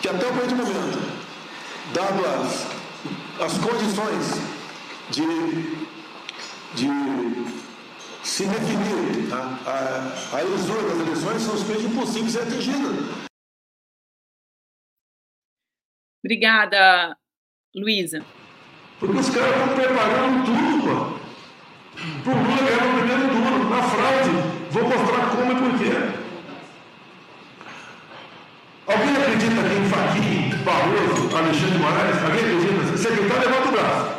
que 0.00 0.08
até 0.08 0.26
o 0.26 0.32
presente 0.32 0.54
momento, 0.54 0.98
dado 1.92 2.26
as, 2.26 2.81
as 3.40 3.58
condições 3.58 4.40
de, 5.10 5.26
de 6.74 6.88
se 8.22 8.46
definir 8.46 9.28
tá? 9.28 9.58
a, 9.66 10.36
a 10.36 10.42
das 10.42 11.00
eleições, 11.00 11.42
são 11.42 11.54
os 11.54 11.64
meios 11.64 11.84
impossíveis 11.84 12.26
de 12.26 12.32
ser 12.32 12.42
atingidas. 12.42 13.22
Obrigada, 16.24 17.16
Luísa. 17.74 18.24
Porque 19.00 19.18
os 19.18 19.28
caras 19.30 19.50
estão 19.50 19.74
preparando 19.74 20.44
tudo, 20.44 20.82
pô. 20.82 21.22
Pro 22.22 22.32
Lula 22.32 22.56
ganhar 22.56 22.86
o 22.86 22.98
primeiro 22.98 23.28
turno, 23.28 23.70
na 23.70 23.82
fraude. 23.82 24.30
Vou 24.70 24.84
mostrar 24.84 25.30
como 25.30 25.52
e 25.52 25.56
por 25.56 25.78
quê. 25.78 25.92
Alguém 28.86 29.16
acredita 29.16 29.62
que 29.68 29.74
em 29.74 29.88
Fachin, 29.88 30.64
Barroso, 30.64 31.36
Alexandre 31.36 31.78
Moraes, 31.78 32.22
alguém 32.22 32.40
acredita? 32.40 32.81
Secretário, 33.02 33.50
levanta 33.50 33.68
o 33.68 33.72
braço. 33.72 34.10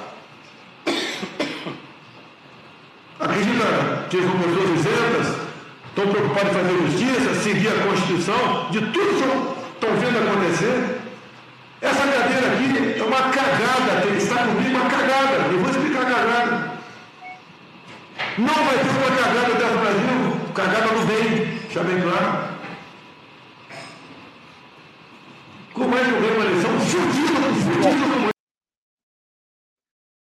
Acredita 3.18 4.08
que 4.10 4.22
são 4.22 4.40
pessoas 4.40 4.70
isentas, 4.72 5.28
estão 5.88 6.08
preocupados 6.12 6.52
em 6.52 6.54
fazer 6.54 6.78
justiça, 6.88 7.36
seguir 7.36 7.70
a 7.70 7.88
Constituição, 7.88 8.72
de 8.72 8.82
tudo 8.82 9.08
que 9.08 9.86
estão 9.86 9.96
vendo 9.96 10.18
acontecer? 10.18 11.00
Essa 11.82 12.02
cadeira 12.02 12.48
aqui 12.52 13.00
é 13.00 13.04
uma 13.04 13.22
cagada, 13.30 14.02
tem 14.02 14.12
que 14.12 14.18
estar 14.18 14.48
comigo 14.48 14.78
uma 14.78 14.90
cagada. 14.90 15.36
Eu 15.50 15.60
vou 15.60 15.70
explicar 15.70 16.02
a 16.02 16.06
cagada. 16.06 16.74
Não 18.38 18.54
vai 18.54 18.78
ter 18.80 18.90
uma 18.90 19.16
cagada 19.16 19.54
do 19.54 19.80
Brasil, 19.80 20.52
cagada 20.54 20.92
não 20.92 21.06
vem, 21.06 21.60
já 21.72 21.84
bem 21.84 22.02
claro. 22.02 22.50
Como 25.74 25.98
é 25.98 26.04
que 26.04 26.10
eu 26.10 26.20
ganho 26.20 26.36
uma 26.36 26.46
eleição? 26.46 26.80
Fudido, 26.82 27.34
fudido 27.64 28.14
como 28.14 28.33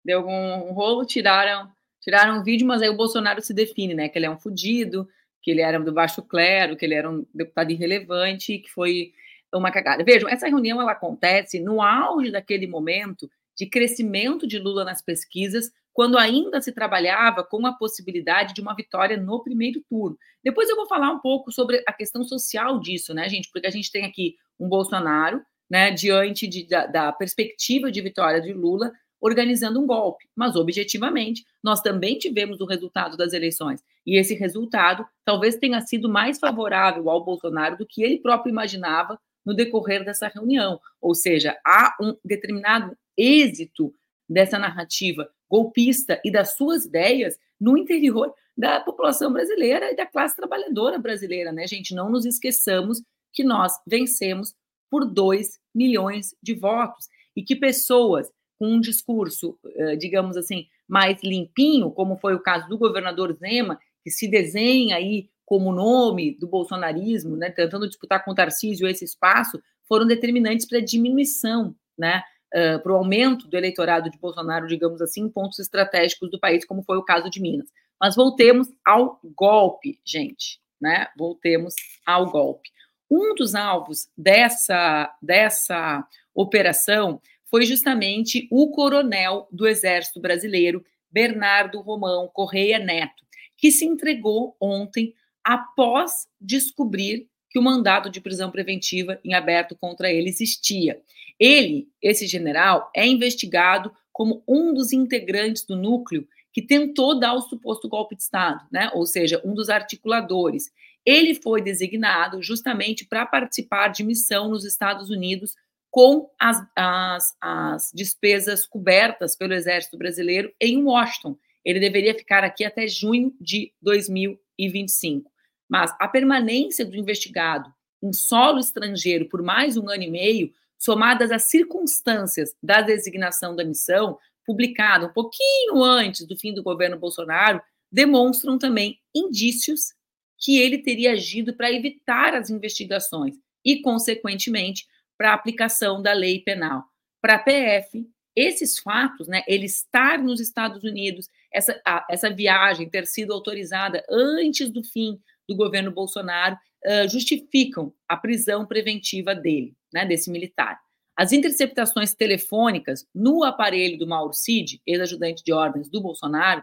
Deu 0.06 0.20
algum 0.20 0.72
rolo, 0.72 1.04
tiraram, 1.04 1.68
tiraram 2.00 2.38
o 2.38 2.44
vídeo, 2.44 2.64
mas 2.64 2.80
aí 2.80 2.88
o 2.88 2.96
Bolsonaro 2.96 3.42
se 3.42 3.52
define, 3.52 3.92
né? 3.92 4.08
Que 4.08 4.16
ele 4.16 4.26
é 4.26 4.30
um 4.30 4.38
fudido, 4.38 5.08
que 5.42 5.50
ele 5.50 5.60
era 5.60 5.80
do 5.80 5.92
baixo 5.92 6.22
clero, 6.22 6.76
que 6.76 6.84
ele 6.84 6.94
era 6.94 7.10
um 7.10 7.26
deputado 7.34 7.72
irrelevante, 7.72 8.58
que 8.58 8.70
foi 8.70 9.12
uma 9.52 9.72
cagada. 9.72 10.04
Vejam, 10.04 10.28
essa 10.28 10.46
reunião 10.46 10.80
ela 10.80 10.92
acontece 10.92 11.58
no 11.58 11.82
auge 11.82 12.30
daquele 12.30 12.68
momento 12.68 13.28
de 13.56 13.66
crescimento 13.66 14.46
de 14.46 14.60
Lula 14.60 14.84
nas 14.84 15.02
pesquisas, 15.02 15.72
quando 15.92 16.16
ainda 16.16 16.60
se 16.60 16.70
trabalhava 16.70 17.42
com 17.42 17.66
a 17.66 17.72
possibilidade 17.72 18.54
de 18.54 18.60
uma 18.60 18.76
vitória 18.76 19.16
no 19.16 19.42
primeiro 19.42 19.82
turno. 19.90 20.16
Depois 20.44 20.68
eu 20.68 20.76
vou 20.76 20.86
falar 20.86 21.10
um 21.10 21.18
pouco 21.18 21.50
sobre 21.50 21.82
a 21.84 21.92
questão 21.92 22.22
social 22.22 22.78
disso, 22.78 23.12
né, 23.12 23.28
gente? 23.28 23.50
Porque 23.50 23.66
a 23.66 23.70
gente 23.70 23.90
tem 23.90 24.04
aqui 24.04 24.36
um 24.60 24.68
Bolsonaro, 24.68 25.42
né, 25.68 25.90
diante 25.90 26.46
de, 26.46 26.68
da, 26.68 26.86
da 26.86 27.12
perspectiva 27.12 27.90
de 27.90 28.00
vitória 28.00 28.40
de 28.40 28.52
Lula, 28.52 28.92
organizando 29.20 29.80
um 29.80 29.86
golpe. 29.86 30.28
Mas, 30.34 30.56
objetivamente, 30.56 31.44
nós 31.62 31.80
também 31.80 32.18
tivemos 32.18 32.60
o 32.60 32.66
resultado 32.66 33.16
das 33.16 33.32
eleições. 33.32 33.82
E 34.06 34.18
esse 34.18 34.34
resultado 34.34 35.06
talvez 35.24 35.56
tenha 35.56 35.80
sido 35.80 36.08
mais 36.08 36.38
favorável 36.38 37.10
ao 37.10 37.24
Bolsonaro 37.24 37.76
do 37.76 37.86
que 37.86 38.02
ele 38.02 38.18
próprio 38.18 38.50
imaginava 38.50 39.18
no 39.44 39.54
decorrer 39.54 40.04
dessa 40.04 40.28
reunião. 40.28 40.80
Ou 41.00 41.14
seja, 41.14 41.56
há 41.64 41.96
um 42.00 42.16
determinado 42.24 42.96
êxito 43.16 43.94
dessa 44.28 44.58
narrativa 44.58 45.28
golpista 45.48 46.20
e 46.24 46.30
das 46.30 46.56
suas 46.56 46.84
ideias 46.84 47.38
no 47.60 47.76
interior 47.76 48.34
da 48.56 48.80
população 48.80 49.32
brasileira 49.32 49.92
e 49.92 49.96
da 49.96 50.06
classe 50.06 50.34
trabalhadora 50.34 50.98
brasileira, 50.98 51.52
né, 51.52 51.66
gente? 51.66 51.94
Não 51.94 52.10
nos 52.10 52.24
esqueçamos 52.24 53.02
que 53.32 53.44
nós 53.44 53.72
vencemos 53.86 54.54
por 54.90 55.04
2 55.04 55.58
milhões 55.74 56.34
de 56.42 56.54
votos 56.54 57.06
e 57.36 57.42
que 57.42 57.54
pessoas 57.54 58.30
com 58.58 58.66
um 58.68 58.80
discurso, 58.80 59.58
eh, 59.74 59.96
digamos 59.96 60.36
assim, 60.36 60.66
mais 60.88 61.22
limpinho, 61.22 61.90
como 61.90 62.16
foi 62.16 62.34
o 62.34 62.42
caso 62.42 62.68
do 62.68 62.78
governador 62.78 63.32
Zema, 63.34 63.78
que 64.02 64.10
se 64.10 64.28
desenha 64.28 64.96
aí 64.96 65.28
como 65.44 65.72
nome 65.72 66.36
do 66.38 66.46
bolsonarismo, 66.46 67.36
né, 67.36 67.50
tentando 67.50 67.86
disputar 67.86 68.24
com 68.24 68.32
o 68.32 68.34
Tarcísio 68.34 68.88
esse 68.88 69.04
espaço, 69.04 69.62
foram 69.88 70.06
determinantes 70.06 70.66
para 70.66 70.78
a 70.78 70.84
diminuição, 70.84 71.74
né, 71.96 72.22
uh, 72.52 72.82
para 72.82 72.92
o 72.92 72.96
aumento 72.96 73.46
do 73.46 73.56
eleitorado 73.56 74.10
de 74.10 74.18
Bolsonaro, 74.18 74.66
digamos 74.66 75.00
assim, 75.00 75.22
em 75.22 75.28
pontos 75.28 75.58
estratégicos 75.60 76.30
do 76.30 76.40
país, 76.40 76.64
como 76.64 76.82
foi 76.82 76.98
o 76.98 77.04
caso 77.04 77.30
de 77.30 77.40
Minas. 77.40 77.68
Mas 78.00 78.16
voltemos 78.16 78.68
ao 78.84 79.20
golpe, 79.36 79.98
gente, 80.04 80.60
né? 80.80 81.08
Voltemos 81.16 81.74
ao 82.04 82.30
golpe. 82.30 82.68
Um 83.10 83.34
dos 83.34 83.54
alvos 83.54 84.08
dessa, 84.16 85.14
dessa 85.22 86.06
operação 86.34 87.20
foi 87.50 87.64
justamente 87.64 88.46
o 88.50 88.70
coronel 88.70 89.48
do 89.50 89.66
Exército 89.66 90.20
Brasileiro, 90.20 90.84
Bernardo 91.10 91.80
Romão 91.80 92.28
Correia 92.32 92.78
Neto, 92.78 93.24
que 93.56 93.70
se 93.70 93.84
entregou 93.84 94.56
ontem 94.60 95.14
após 95.42 96.26
descobrir 96.40 97.28
que 97.48 97.58
o 97.58 97.62
mandado 97.62 98.10
de 98.10 98.20
prisão 98.20 98.50
preventiva 98.50 99.18
em 99.24 99.32
aberto 99.32 99.76
contra 99.76 100.12
ele 100.12 100.28
existia. 100.28 101.00
Ele, 101.38 101.88
esse 102.02 102.26
general, 102.26 102.90
é 102.94 103.06
investigado 103.06 103.92
como 104.12 104.42
um 104.48 104.74
dos 104.74 104.92
integrantes 104.92 105.64
do 105.64 105.76
núcleo 105.76 106.26
que 106.52 106.62
tentou 106.62 107.18
dar 107.18 107.34
o 107.34 107.42
suposto 107.42 107.88
golpe 107.88 108.16
de 108.16 108.22
Estado, 108.22 108.66
né? 108.72 108.90
ou 108.94 109.06
seja, 109.06 109.40
um 109.44 109.54
dos 109.54 109.68
articuladores. 109.68 110.70
Ele 111.04 111.34
foi 111.34 111.62
designado 111.62 112.42
justamente 112.42 113.04
para 113.04 113.26
participar 113.26 113.88
de 113.88 114.02
missão 114.02 114.48
nos 114.48 114.64
Estados 114.64 115.10
Unidos 115.10 115.54
com 115.96 116.30
as, 116.38 116.62
as, 116.76 117.36
as 117.40 117.90
despesas 117.94 118.66
cobertas 118.66 119.34
pelo 119.34 119.54
Exército 119.54 119.96
Brasileiro 119.96 120.52
em 120.60 120.84
Washington. 120.84 121.38
Ele 121.64 121.80
deveria 121.80 122.14
ficar 122.14 122.44
aqui 122.44 122.66
até 122.66 122.86
junho 122.86 123.34
de 123.40 123.72
2025. 123.80 125.32
Mas 125.66 125.96
a 125.98 126.06
permanência 126.06 126.84
do 126.84 126.98
investigado 126.98 127.72
em 128.02 128.12
solo 128.12 128.58
estrangeiro 128.58 129.26
por 129.30 129.40
mais 129.40 129.78
um 129.78 129.88
ano 129.88 130.02
e 130.02 130.10
meio, 130.10 130.52
somadas 130.78 131.32
às 131.32 131.48
circunstâncias 131.48 132.54
da 132.62 132.82
designação 132.82 133.56
da 133.56 133.64
missão, 133.64 134.18
publicada 134.44 135.06
um 135.06 135.12
pouquinho 135.14 135.82
antes 135.82 136.26
do 136.26 136.36
fim 136.36 136.52
do 136.52 136.62
governo 136.62 136.98
Bolsonaro, 136.98 137.62
demonstram 137.90 138.58
também 138.58 139.00
indícios 139.14 139.94
que 140.36 140.58
ele 140.58 140.76
teria 140.76 141.12
agido 141.12 141.56
para 141.56 141.72
evitar 141.72 142.34
as 142.34 142.50
investigações 142.50 143.34
e, 143.64 143.80
consequentemente, 143.80 144.84
para 145.16 145.30
a 145.30 145.34
aplicação 145.34 146.02
da 146.02 146.12
lei 146.12 146.40
penal. 146.40 146.84
Para 147.20 147.36
a 147.36 147.38
PF, 147.38 148.06
esses 148.36 148.78
fatos, 148.78 149.26
né, 149.28 149.42
ele 149.48 149.64
estar 149.64 150.18
nos 150.18 150.40
Estados 150.40 150.84
Unidos, 150.84 151.28
essa, 151.52 151.80
a, 151.86 152.06
essa 152.10 152.30
viagem 152.30 152.88
ter 152.88 153.06
sido 153.06 153.32
autorizada 153.32 154.04
antes 154.10 154.70
do 154.70 154.84
fim 154.84 155.18
do 155.48 155.56
governo 155.56 155.90
Bolsonaro 155.90 156.56
uh, 156.84 157.08
justificam 157.08 157.92
a 158.06 158.16
prisão 158.16 158.66
preventiva 158.66 159.34
dele, 159.34 159.74
né, 159.92 160.04
desse 160.04 160.30
militar. 160.30 160.78
As 161.16 161.32
interceptações 161.32 162.14
telefônicas 162.14 163.06
no 163.14 163.42
aparelho 163.42 163.98
do 163.98 164.06
Mauro 164.06 164.34
Cid, 164.34 164.82
ex-ajudante 164.86 165.42
de 165.42 165.52
ordens 165.52 165.88
do 165.88 166.02
Bolsonaro, 166.02 166.62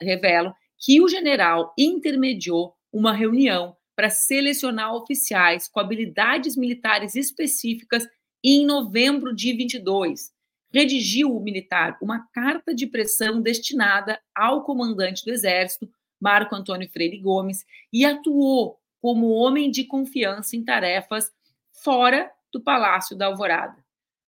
revelam 0.00 0.52
que 0.76 1.00
o 1.00 1.08
general 1.08 1.72
intermediou 1.78 2.74
uma 2.92 3.12
reunião 3.12 3.76
para 3.94 4.10
selecionar 4.10 4.94
oficiais 4.94 5.68
com 5.68 5.80
habilidades 5.80 6.56
militares 6.56 7.14
específicas 7.14 8.06
em 8.42 8.64
novembro 8.66 9.34
de 9.34 9.52
22. 9.52 10.30
Redigiu 10.72 11.36
o 11.36 11.42
militar 11.42 11.98
uma 12.00 12.26
carta 12.32 12.74
de 12.74 12.86
pressão 12.86 13.40
destinada 13.40 14.20
ao 14.34 14.64
comandante 14.64 15.24
do 15.24 15.30
Exército 15.30 15.88
Marco 16.22 16.54
Antônio 16.54 16.88
Freire 16.88 17.18
Gomes, 17.18 17.66
e 17.92 18.04
atuou 18.04 18.78
como 19.00 19.30
homem 19.30 19.68
de 19.72 19.82
confiança 19.82 20.54
em 20.54 20.64
tarefas 20.64 21.32
fora 21.82 22.30
do 22.52 22.62
Palácio 22.62 23.16
da 23.16 23.26
Alvorada. 23.26 23.84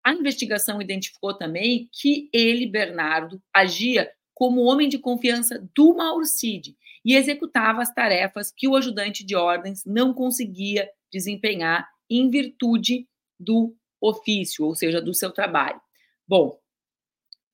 A 0.04 0.12
investigação 0.12 0.82
identificou 0.82 1.32
também 1.32 1.88
que 1.90 2.28
ele, 2.30 2.66
Bernardo, 2.66 3.42
agia 3.54 4.10
como 4.34 4.60
homem 4.64 4.86
de 4.86 4.98
confiança 4.98 5.66
do 5.74 5.94
Mauro 5.94 6.26
Cid 6.26 6.76
e 7.08 7.16
executava 7.16 7.80
as 7.80 7.90
tarefas 7.90 8.52
que 8.54 8.68
o 8.68 8.76
ajudante 8.76 9.24
de 9.24 9.34
ordens 9.34 9.82
não 9.86 10.12
conseguia 10.12 10.90
desempenhar 11.10 11.88
em 12.10 12.28
virtude 12.28 13.08
do 13.40 13.74
ofício, 13.98 14.66
ou 14.66 14.74
seja, 14.74 15.00
do 15.00 15.14
seu 15.14 15.30
trabalho. 15.30 15.80
Bom, 16.28 16.60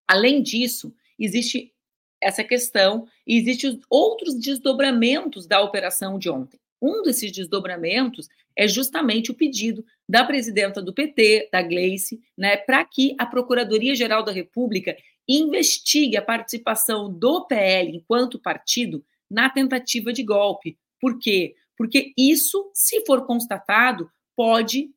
além 0.09 0.43
disso, 0.43 0.93
existe 1.17 1.73
essa 2.21 2.43
questão 2.43 3.07
e 3.25 3.37
existem 3.37 3.81
outros 3.89 4.35
desdobramentos 4.35 5.47
da 5.47 5.61
operação 5.61 6.19
de 6.19 6.29
ontem. 6.29 6.59
Um 6.83 7.03
desses 7.05 7.31
desdobramentos 7.31 8.29
é 8.57 8.67
justamente 8.67 9.31
o 9.31 9.35
pedido 9.35 9.87
da 10.09 10.25
presidenta 10.25 10.83
do 10.83 10.93
PT, 10.93 11.49
da 11.53 11.63
Gleice, 11.63 12.21
né, 12.37 12.57
para 12.57 12.85
que 12.85 13.15
a 13.19 13.25
Procuradoria-Geral 13.25 14.25
da 14.25 14.33
República 14.33 14.97
investigue 15.29 16.17
a 16.17 16.23
participação 16.23 17.09
do 17.09 17.47
PL 17.47 17.99
enquanto 17.99 18.37
partido 18.37 19.05
na 19.35 19.51
tentativa 19.51 20.13
de 20.13 20.23
golpe. 20.23 20.79
Por 21.01 21.19
quê? 21.19 21.57
Porque 21.77 22.13
isso, 22.17 22.71
se 22.73 23.05
for 23.05 23.27
constatado, 23.27 24.09
pode, 24.37 24.91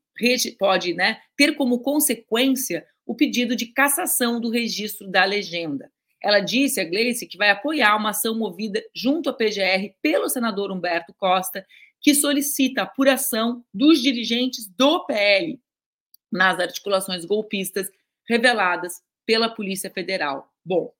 pode 0.60 0.93
né, 0.93 1.19
ter 1.36 1.56
como 1.56 1.80
consequência 1.80 2.86
o 3.04 3.15
pedido 3.15 3.56
de 3.56 3.65
cassação 3.65 4.39
do 4.39 4.50
registro 4.50 5.10
da 5.10 5.26
legenda. 5.26 5.91
Ela 6.21 6.39
disse, 6.39 6.80
a 6.80 6.84
Gleice, 6.84 7.26
que 7.26 7.38
vai 7.38 7.50
apoiar 7.50 7.95
uma 7.95 8.12
ação 8.12 8.38
movida 8.38 8.84
junto 8.93 9.30
à 9.30 9.34
PGR 9.34 9.93
pelo 10.02 10.30
senador 10.30 10.71
Humberto 10.71 11.13
Costa, 11.17 11.65
que 12.00 12.13
solicita 12.13 12.82
a 12.82 12.84
apuração 12.84 13.63
dos 13.73 14.02
dirigentes 14.02 14.67
do 14.67 15.06
PL 15.06 15.60
nas 16.32 16.60
articulações 16.60 17.26
golpistas 17.26 17.89
reveladas 18.28 19.02
pela 19.26 19.50
Polícia 19.50 19.89
Federal. 19.89 20.52
Bom, 20.63 20.93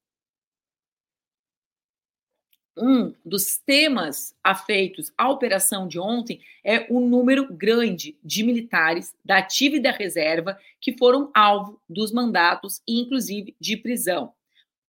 um 2.77 3.13
dos 3.25 3.57
temas 3.57 4.35
afeitos 4.43 5.11
à 5.17 5.29
operação 5.29 5.87
de 5.87 5.99
ontem 5.99 6.39
é 6.63 6.85
o 6.89 6.99
número 6.99 7.51
grande 7.51 8.17
de 8.23 8.43
militares 8.43 9.13
da 9.23 9.37
ativa 9.37 9.75
e 9.77 9.81
da 9.81 9.91
reserva 9.91 10.57
que 10.79 10.97
foram 10.97 11.31
alvo 11.33 11.81
dos 11.89 12.11
mandatos 12.11 12.81
inclusive, 12.87 13.55
de 13.59 13.77
prisão. 13.77 14.33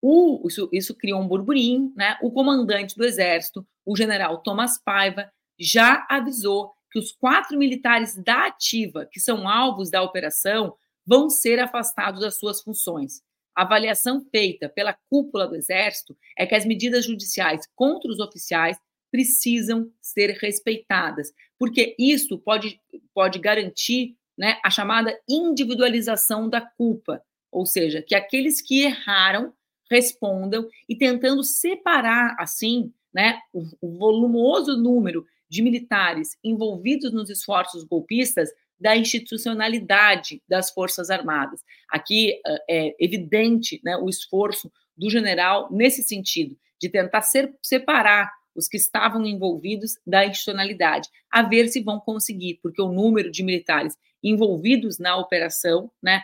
O, 0.00 0.46
isso, 0.46 0.68
isso 0.72 0.94
criou 0.94 1.20
um 1.20 1.26
burburinho, 1.26 1.92
né? 1.96 2.16
O 2.22 2.30
comandante 2.30 2.96
do 2.96 3.04
Exército, 3.04 3.66
o 3.84 3.96
general 3.96 4.38
Thomas 4.38 4.78
Paiva, 4.78 5.30
já 5.58 6.06
avisou 6.08 6.72
que 6.90 6.98
os 6.98 7.12
quatro 7.12 7.58
militares 7.58 8.16
da 8.16 8.46
ativa, 8.46 9.06
que 9.06 9.18
são 9.18 9.48
alvos 9.48 9.90
da 9.90 10.02
operação, 10.02 10.74
vão 11.04 11.28
ser 11.28 11.58
afastados 11.58 12.20
das 12.20 12.38
suas 12.38 12.62
funções. 12.62 13.22
A 13.58 13.62
avaliação 13.62 14.24
feita 14.30 14.68
pela 14.68 14.96
cúpula 15.10 15.48
do 15.48 15.56
Exército 15.56 16.16
é 16.38 16.46
que 16.46 16.54
as 16.54 16.64
medidas 16.64 17.04
judiciais 17.04 17.66
contra 17.74 18.08
os 18.08 18.20
oficiais 18.20 18.78
precisam 19.10 19.90
ser 20.00 20.30
respeitadas, 20.40 21.32
porque 21.58 21.96
isso 21.98 22.38
pode, 22.38 22.80
pode 23.12 23.40
garantir 23.40 24.16
né, 24.38 24.60
a 24.64 24.70
chamada 24.70 25.18
individualização 25.28 26.48
da 26.48 26.60
culpa, 26.60 27.20
ou 27.50 27.66
seja, 27.66 28.00
que 28.00 28.14
aqueles 28.14 28.62
que 28.62 28.82
erraram 28.82 29.52
respondam 29.90 30.68
e 30.88 30.94
tentando 30.94 31.42
separar, 31.42 32.36
assim, 32.38 32.92
né, 33.12 33.40
o, 33.52 33.64
o 33.80 33.98
volumoso 33.98 34.76
número 34.76 35.26
de 35.48 35.62
militares 35.62 36.38
envolvidos 36.44 37.12
nos 37.12 37.28
esforços 37.28 37.82
golpistas 37.82 38.50
da 38.80 38.96
institucionalidade 38.96 40.42
das 40.48 40.70
Forças 40.70 41.10
Armadas. 41.10 41.60
Aqui 41.90 42.40
é 42.68 42.94
evidente 42.98 43.80
né, 43.84 43.96
o 43.96 44.08
esforço 44.08 44.70
do 44.96 45.10
general 45.10 45.68
nesse 45.70 46.02
sentido, 46.02 46.56
de 46.80 46.88
tentar 46.88 47.22
ser, 47.22 47.54
separar 47.62 48.30
os 48.54 48.66
que 48.66 48.76
estavam 48.76 49.24
envolvidos 49.24 49.96
da 50.06 50.26
institucionalidade, 50.26 51.08
a 51.30 51.42
ver 51.42 51.68
se 51.68 51.82
vão 51.82 52.00
conseguir, 52.00 52.58
porque 52.60 52.82
o 52.82 52.92
número 52.92 53.30
de 53.30 53.44
militares 53.44 53.96
envolvidos 54.22 54.98
na 54.98 55.16
operação 55.16 55.90
né, 56.02 56.22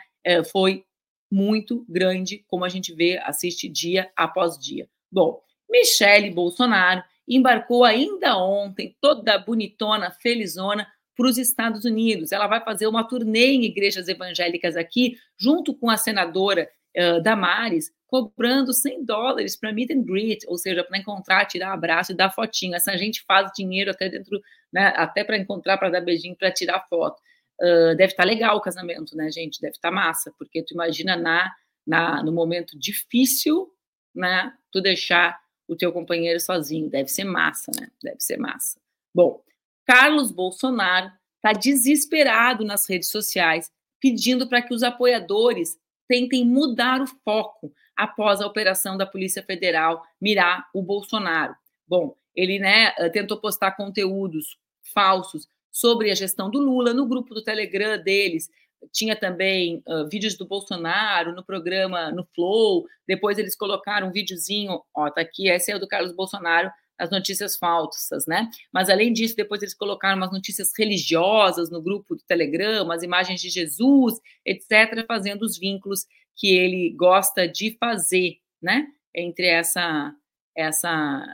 foi 0.51 0.85
muito 1.31 1.85
grande, 1.89 2.45
como 2.49 2.65
a 2.65 2.69
gente 2.69 2.93
vê, 2.93 3.19
assiste 3.19 3.69
dia 3.69 4.11
após 4.17 4.59
dia. 4.59 4.89
Bom, 5.11 5.41
Michele 5.71 6.31
Bolsonaro 6.31 7.03
embarcou 7.27 7.85
ainda 7.85 8.37
ontem, 8.37 8.97
toda 9.01 9.39
bonitona, 9.39 10.11
felizona, 10.11 10.87
para 11.17 11.27
os 11.27 11.39
Estados 11.39 11.85
Unidos. 11.85 12.33
Ela 12.33 12.47
vai 12.47 12.63
fazer 12.63 12.87
uma 12.87 13.07
turnê 13.07 13.53
em 13.53 13.65
igrejas 13.65 14.09
evangélicas 14.09 14.77
aqui, 14.77 15.17
junto 15.39 15.75
com 15.75 15.89
a 15.91 15.97
senadora 15.97 16.69
uh, 16.97 17.23
Damares, 17.23 17.93
cobrando 18.07 18.73
100 18.73 19.05
dólares 19.05 19.57
para 19.57 19.73
meet 19.73 19.91
and 19.91 20.03
greet, 20.03 20.45
ou 20.47 20.57
seja, 20.57 20.85
para 20.85 20.99
encontrar, 20.99 21.47
tirar 21.47 21.73
abraço 21.73 22.13
e 22.13 22.15
dar 22.15 22.31
fotinho. 22.31 22.75
Essa 22.75 22.97
gente 22.97 23.25
faz 23.27 23.51
dinheiro 23.57 23.91
até 23.91 24.09
dentro, 24.09 24.41
né, 24.73 24.93
até 24.97 25.25
para 25.25 25.37
encontrar, 25.37 25.79
para 25.79 25.91
dar 25.91 26.01
beijinho, 26.01 26.37
para 26.37 26.53
tirar 26.53 26.87
foto. 26.89 27.21
Uh, 27.61 27.95
deve 27.97 28.13
estar 28.13 28.23
tá 28.23 28.29
legal 28.29 28.57
o 28.57 28.61
casamento, 28.61 29.17
né, 29.17 29.31
gente? 29.31 29.61
Deve 29.61 29.75
estar 29.75 29.91
tá 29.91 29.95
massa, 29.95 30.33
porque 30.39 30.63
tu 30.63 30.75
imagina 30.75 31.17
na, 31.17 31.53
na, 31.87 32.23
no 32.23 32.33
momento 32.33 32.79
difícil, 32.79 33.69
né, 34.15 34.53
tu 34.71 34.81
deixar 34.81 35.39
o 35.67 35.77
teu 35.77 35.93
companheiro 35.93 36.39
sozinho. 36.41 36.89
Deve 36.89 37.09
ser 37.09 37.25
massa, 37.25 37.73
né? 37.79 37.89
Deve 38.03 38.21
ser 38.21 38.37
massa. 38.37 38.79
Bom, 39.15 39.43
Carlos 39.85 40.31
Bolsonaro 40.31 41.11
está 41.37 41.53
desesperado 41.53 42.65
nas 42.65 42.89
redes 42.89 43.11
sociais, 43.11 43.71
pedindo 44.01 44.49
para 44.49 44.63
que 44.63 44.75
os 44.75 44.83
apoiadores 44.83 45.77
tentem 46.09 46.45
mudar 46.45 47.01
o 47.01 47.07
foco 47.07 47.73
após 47.97 48.41
a 48.41 48.47
operação 48.47 48.97
da 48.97 49.07
Polícia 49.07 49.43
Federal 49.43 50.03
mirar 50.21 50.67
o 50.75 50.83
Bolsonaro. 50.83 51.55
Bom, 51.87 52.17
ele 52.35 52.59
né, 52.59 52.91
tentou 53.13 53.39
postar 53.39 53.73
conteúdos 53.73 54.57
falsos 54.93 55.47
sobre 55.71 56.11
a 56.11 56.15
gestão 56.15 56.51
do 56.51 56.59
Lula 56.59 56.93
no 56.93 57.07
grupo 57.07 57.35
do 57.35 57.43
Telegram 57.43 58.03
deles, 58.03 58.49
tinha 58.93 59.17
também 59.17 59.83
uh, 59.87 60.09
vídeos 60.09 60.37
do 60.37 60.47
Bolsonaro 60.47 61.35
no 61.35 61.45
programa 61.45 62.11
no 62.11 62.27
Flow. 62.35 62.87
Depois 63.07 63.39
eles 63.39 63.57
colocaram 63.57 64.09
um 64.09 64.13
videozinho, 64.13 64.83
ó, 64.95 65.11
tá 65.11 65.21
aqui, 65.21 65.49
esse 65.49 65.71
é 65.73 65.77
o 65.77 65.79
do 65.79 65.89
Carlos 65.89 66.13
Bolsonaro, 66.13 66.71
as 66.99 67.11
notícias 67.11 67.57
falsas, 67.57 68.27
né? 68.27 68.49
Mas 68.73 68.89
além 68.89 69.13
disso, 69.13 69.37
depois 69.37 69.63
eles 69.63 69.75
colocaram 69.75 70.17
umas 70.17 70.33
notícias 70.33 70.71
religiosas 70.77 71.71
no 71.71 71.83
grupo 71.83 72.15
do 72.15 72.23
Telegram, 72.23 72.91
as 72.91 73.03
imagens 73.03 73.41
de 73.41 73.51
Jesus, 73.51 74.21
etc., 74.45 75.05
fazendo 75.07 75.43
os 75.43 75.59
vínculos 75.59 76.07
que 76.37 76.57
ele 76.57 76.95
gosta 76.97 77.49
de 77.49 77.77
fazer, 77.79 78.39
né? 78.63 78.87
Entre 79.15 79.47
essa 79.47 80.15
essa 80.57 81.25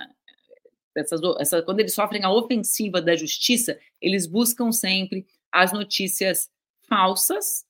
essas, 0.96 1.20
essa, 1.38 1.62
quando 1.62 1.80
eles 1.80 1.94
sofrem 1.94 2.24
a 2.24 2.32
ofensiva 2.32 3.00
da 3.00 3.14
justiça, 3.14 3.78
eles 4.00 4.26
buscam 4.26 4.72
sempre 4.72 5.26
as 5.52 5.72
notícias 5.72 6.50
falsas, 6.88 7.64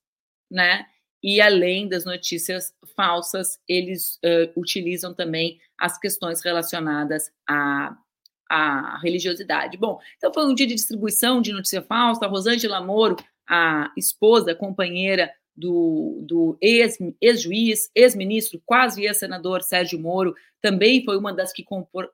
né? 0.50 0.86
E 1.22 1.40
além 1.40 1.88
das 1.88 2.04
notícias 2.04 2.74
falsas, 2.96 3.58
eles 3.68 4.16
uh, 4.16 4.60
utilizam 4.60 5.14
também 5.14 5.58
as 5.78 5.98
questões 5.98 6.42
relacionadas 6.42 7.30
à, 7.48 7.96
à 8.48 8.98
religiosidade. 9.02 9.76
Bom, 9.76 9.98
então 10.16 10.32
foi 10.32 10.46
um 10.46 10.54
dia 10.54 10.66
de 10.66 10.74
distribuição 10.74 11.42
de 11.42 11.52
notícia 11.52 11.82
falsa. 11.82 12.26
Rosângela 12.26 12.80
Moro, 12.80 13.16
a 13.48 13.92
esposa, 13.96 14.54
companheira 14.54 15.30
do, 15.56 16.20
do 16.22 16.58
ex-juiz, 16.60 17.10
ex 17.20 17.90
ex-ministro, 17.94 18.62
quase 18.64 19.04
ex-senador 19.04 19.62
Sérgio 19.62 19.98
Moro, 19.98 20.34
também 20.62 21.04
foi 21.04 21.16
uma 21.18 21.32
das 21.32 21.52
que 21.52 21.64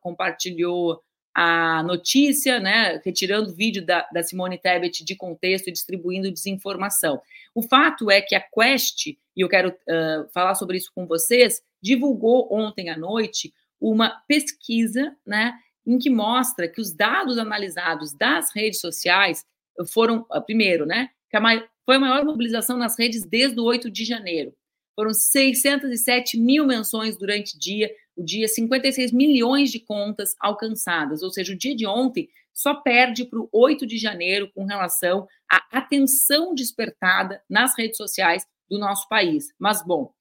compartilhou 0.00 1.00
a 1.38 1.82
notícia, 1.82 2.58
né, 2.58 2.98
retirando 3.04 3.50
o 3.50 3.54
vídeo 3.54 3.84
da, 3.84 4.08
da, 4.10 4.22
Simone 4.22 4.56
Tebet 4.56 5.04
de 5.04 5.14
contexto 5.14 5.68
e 5.68 5.72
distribuindo 5.72 6.32
desinformação. 6.32 7.20
O 7.54 7.60
fato 7.60 8.10
é 8.10 8.22
que 8.22 8.34
a 8.34 8.40
Quest, 8.40 9.08
e 9.08 9.18
eu 9.36 9.46
quero 9.46 9.68
uh, 9.68 10.26
falar 10.32 10.54
sobre 10.54 10.78
isso 10.78 10.90
com 10.94 11.06
vocês, 11.06 11.60
divulgou 11.82 12.48
ontem 12.50 12.88
à 12.88 12.96
noite 12.96 13.52
uma 13.78 14.08
pesquisa, 14.26 15.14
né, 15.26 15.52
em 15.86 15.98
que 15.98 16.08
mostra 16.08 16.66
que 16.66 16.80
os 16.80 16.90
dados 16.90 17.36
analisados 17.36 18.14
das 18.14 18.50
redes 18.56 18.80
sociais 18.80 19.44
foram, 19.92 20.24
primeiro, 20.46 20.86
né, 20.86 21.10
que 21.28 21.36
a 21.36 21.40
foi 21.84 21.96
a 21.96 22.00
maior 22.00 22.24
mobilização 22.24 22.78
nas 22.78 22.98
redes 22.98 23.26
desde 23.26 23.60
o 23.60 23.64
8 23.64 23.90
de 23.90 24.06
janeiro. 24.06 24.54
Foram 24.94 25.12
607 25.12 26.40
mil 26.40 26.66
menções 26.66 27.18
durante 27.18 27.56
o 27.56 27.58
dia, 27.60 27.90
o 28.16 28.24
dia 28.24 28.48
56 28.48 29.12
milhões 29.12 29.70
de 29.70 29.78
contas 29.78 30.34
alcançadas, 30.40 31.22
ou 31.22 31.30
seja, 31.30 31.52
o 31.52 31.56
dia 31.56 31.76
de 31.76 31.86
ontem 31.86 32.28
só 32.52 32.74
perde 32.74 33.26
para 33.26 33.38
o 33.38 33.48
8 33.52 33.86
de 33.86 33.98
janeiro 33.98 34.50
com 34.54 34.64
relação 34.64 35.28
à 35.50 35.78
atenção 35.78 36.54
despertada 36.54 37.42
nas 37.48 37.76
redes 37.76 37.98
sociais 37.98 38.46
do 38.68 38.78
nosso 38.78 39.06
país. 39.08 39.52
Mas, 39.58 39.84
bom, 39.84 40.12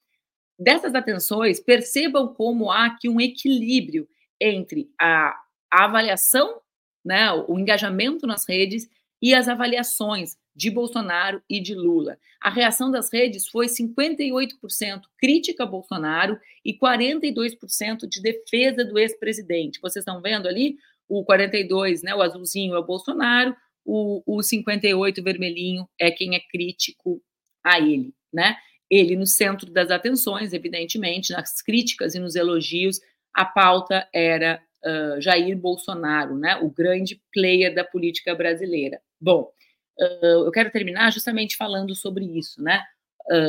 dessas 0.59 0.93
atenções, 0.93 1.61
percebam 1.61 2.27
como 2.27 2.69
há 2.69 2.87
aqui 2.87 3.07
um 3.07 3.21
equilíbrio 3.21 4.07
entre 4.39 4.89
a, 4.99 5.33
a 5.71 5.85
avaliação, 5.85 6.59
né, 7.03 7.31
o 7.31 7.57
engajamento 7.57 8.27
nas 8.27 8.47
redes 8.47 8.89
e 9.21 9.33
as 9.33 9.47
avaliações 9.47 10.35
de 10.55 10.69
Bolsonaro 10.69 11.41
e 11.49 11.59
de 11.59 11.75
Lula. 11.75 12.17
A 12.41 12.49
reação 12.49 12.89
das 12.89 13.11
redes 13.11 13.47
foi 13.47 13.67
58% 13.67 15.01
crítica 15.17 15.63
a 15.63 15.67
Bolsonaro 15.67 16.39
e 16.63 16.73
42% 16.77 18.07
de 18.07 18.21
defesa 18.21 18.85
do 18.85 18.97
ex-presidente. 18.97 19.79
Vocês 19.81 20.03
estão 20.03 20.21
vendo 20.21 20.47
ali? 20.47 20.77
O 21.07 21.23
42, 21.23 22.01
né, 22.01 22.15
o 22.15 22.21
azulzinho 22.21 22.73
é 22.73 22.79
o 22.79 22.85
Bolsonaro, 22.85 23.55
o, 23.83 24.23
o 24.25 24.41
58 24.41 25.21
vermelhinho 25.21 25.87
é 25.99 26.09
quem 26.09 26.35
é 26.35 26.39
crítico 26.39 27.21
a 27.63 27.79
ele, 27.79 28.13
né? 28.33 28.55
Ele 28.89 29.15
no 29.15 29.27
centro 29.27 29.71
das 29.71 29.91
atenções, 29.91 30.53
evidentemente, 30.53 31.31
nas 31.31 31.61
críticas 31.61 32.15
e 32.15 32.19
nos 32.19 32.35
elogios, 32.35 32.99
a 33.33 33.45
pauta 33.45 34.07
era 34.13 34.61
uh, 34.83 35.21
Jair 35.21 35.57
Bolsonaro, 35.57 36.37
né, 36.37 36.57
o 36.57 36.69
grande 36.69 37.21
player 37.33 37.73
da 37.73 37.83
política 37.83 38.33
brasileira. 38.33 38.99
Bom, 39.19 39.51
eu 39.97 40.51
quero 40.51 40.71
terminar 40.71 41.11
justamente 41.11 41.55
falando 41.55 41.95
sobre 41.95 42.25
isso, 42.25 42.61
né? 42.61 42.83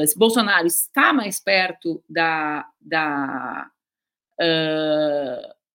Se 0.06 0.18
Bolsonaro 0.18 0.66
está 0.66 1.12
mais 1.12 1.38
perto 1.38 2.02
da, 2.08 2.66
da, 2.80 3.70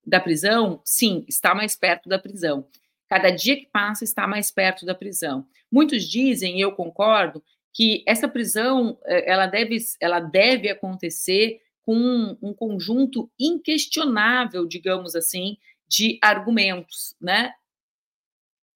da 0.05 0.19
prisão, 0.19 0.81
sim, 0.83 1.23
está 1.27 1.53
mais 1.53 1.75
perto 1.75 2.09
da 2.09 2.17
prisão. 2.17 2.67
Cada 3.07 3.29
dia 3.29 3.57
que 3.57 3.67
passa 3.67 4.03
está 4.03 4.25
mais 4.25 4.49
perto 4.49 4.85
da 4.85 4.95
prisão. 4.95 5.45
Muitos 5.71 6.03
dizem, 6.09 6.57
e 6.57 6.61
eu 6.61 6.71
concordo, 6.71 7.43
que 7.73 8.03
essa 8.07 8.27
prisão 8.27 8.97
eh, 9.05 9.31
ela 9.31 9.47
deve, 9.47 9.77
ela 9.99 10.19
deve 10.19 10.69
acontecer 10.69 11.61
com 11.83 11.95
um, 11.95 12.37
um 12.41 12.53
conjunto 12.53 13.29
inquestionável, 13.39 14.65
digamos 14.65 15.15
assim, 15.15 15.57
de 15.87 16.19
argumentos, 16.21 17.15
né? 17.19 17.53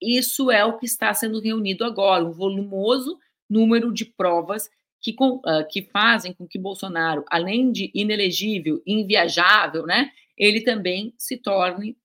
Isso 0.01 0.51
é 0.51 0.63
o 0.65 0.77
que 0.77 0.85
está 0.85 1.13
sendo 1.13 1.39
reunido 1.39 1.83
agora, 1.83 2.23
um 2.23 2.31
volumoso 2.31 3.17
número 3.49 3.93
de 3.93 4.05
provas 4.05 4.69
que, 5.01 5.13
com, 5.13 5.35
uh, 5.37 5.67
que 5.69 5.83
fazem 5.83 6.33
com 6.33 6.47
que 6.47 6.57
Bolsonaro, 6.57 7.23
além 7.29 7.71
de 7.71 7.91
inelegível, 7.93 8.81
inviajável, 8.85 9.85
né, 9.85 10.11
ele 10.37 10.61
também 10.61 11.13
se 11.17 11.37
torne 11.37 11.97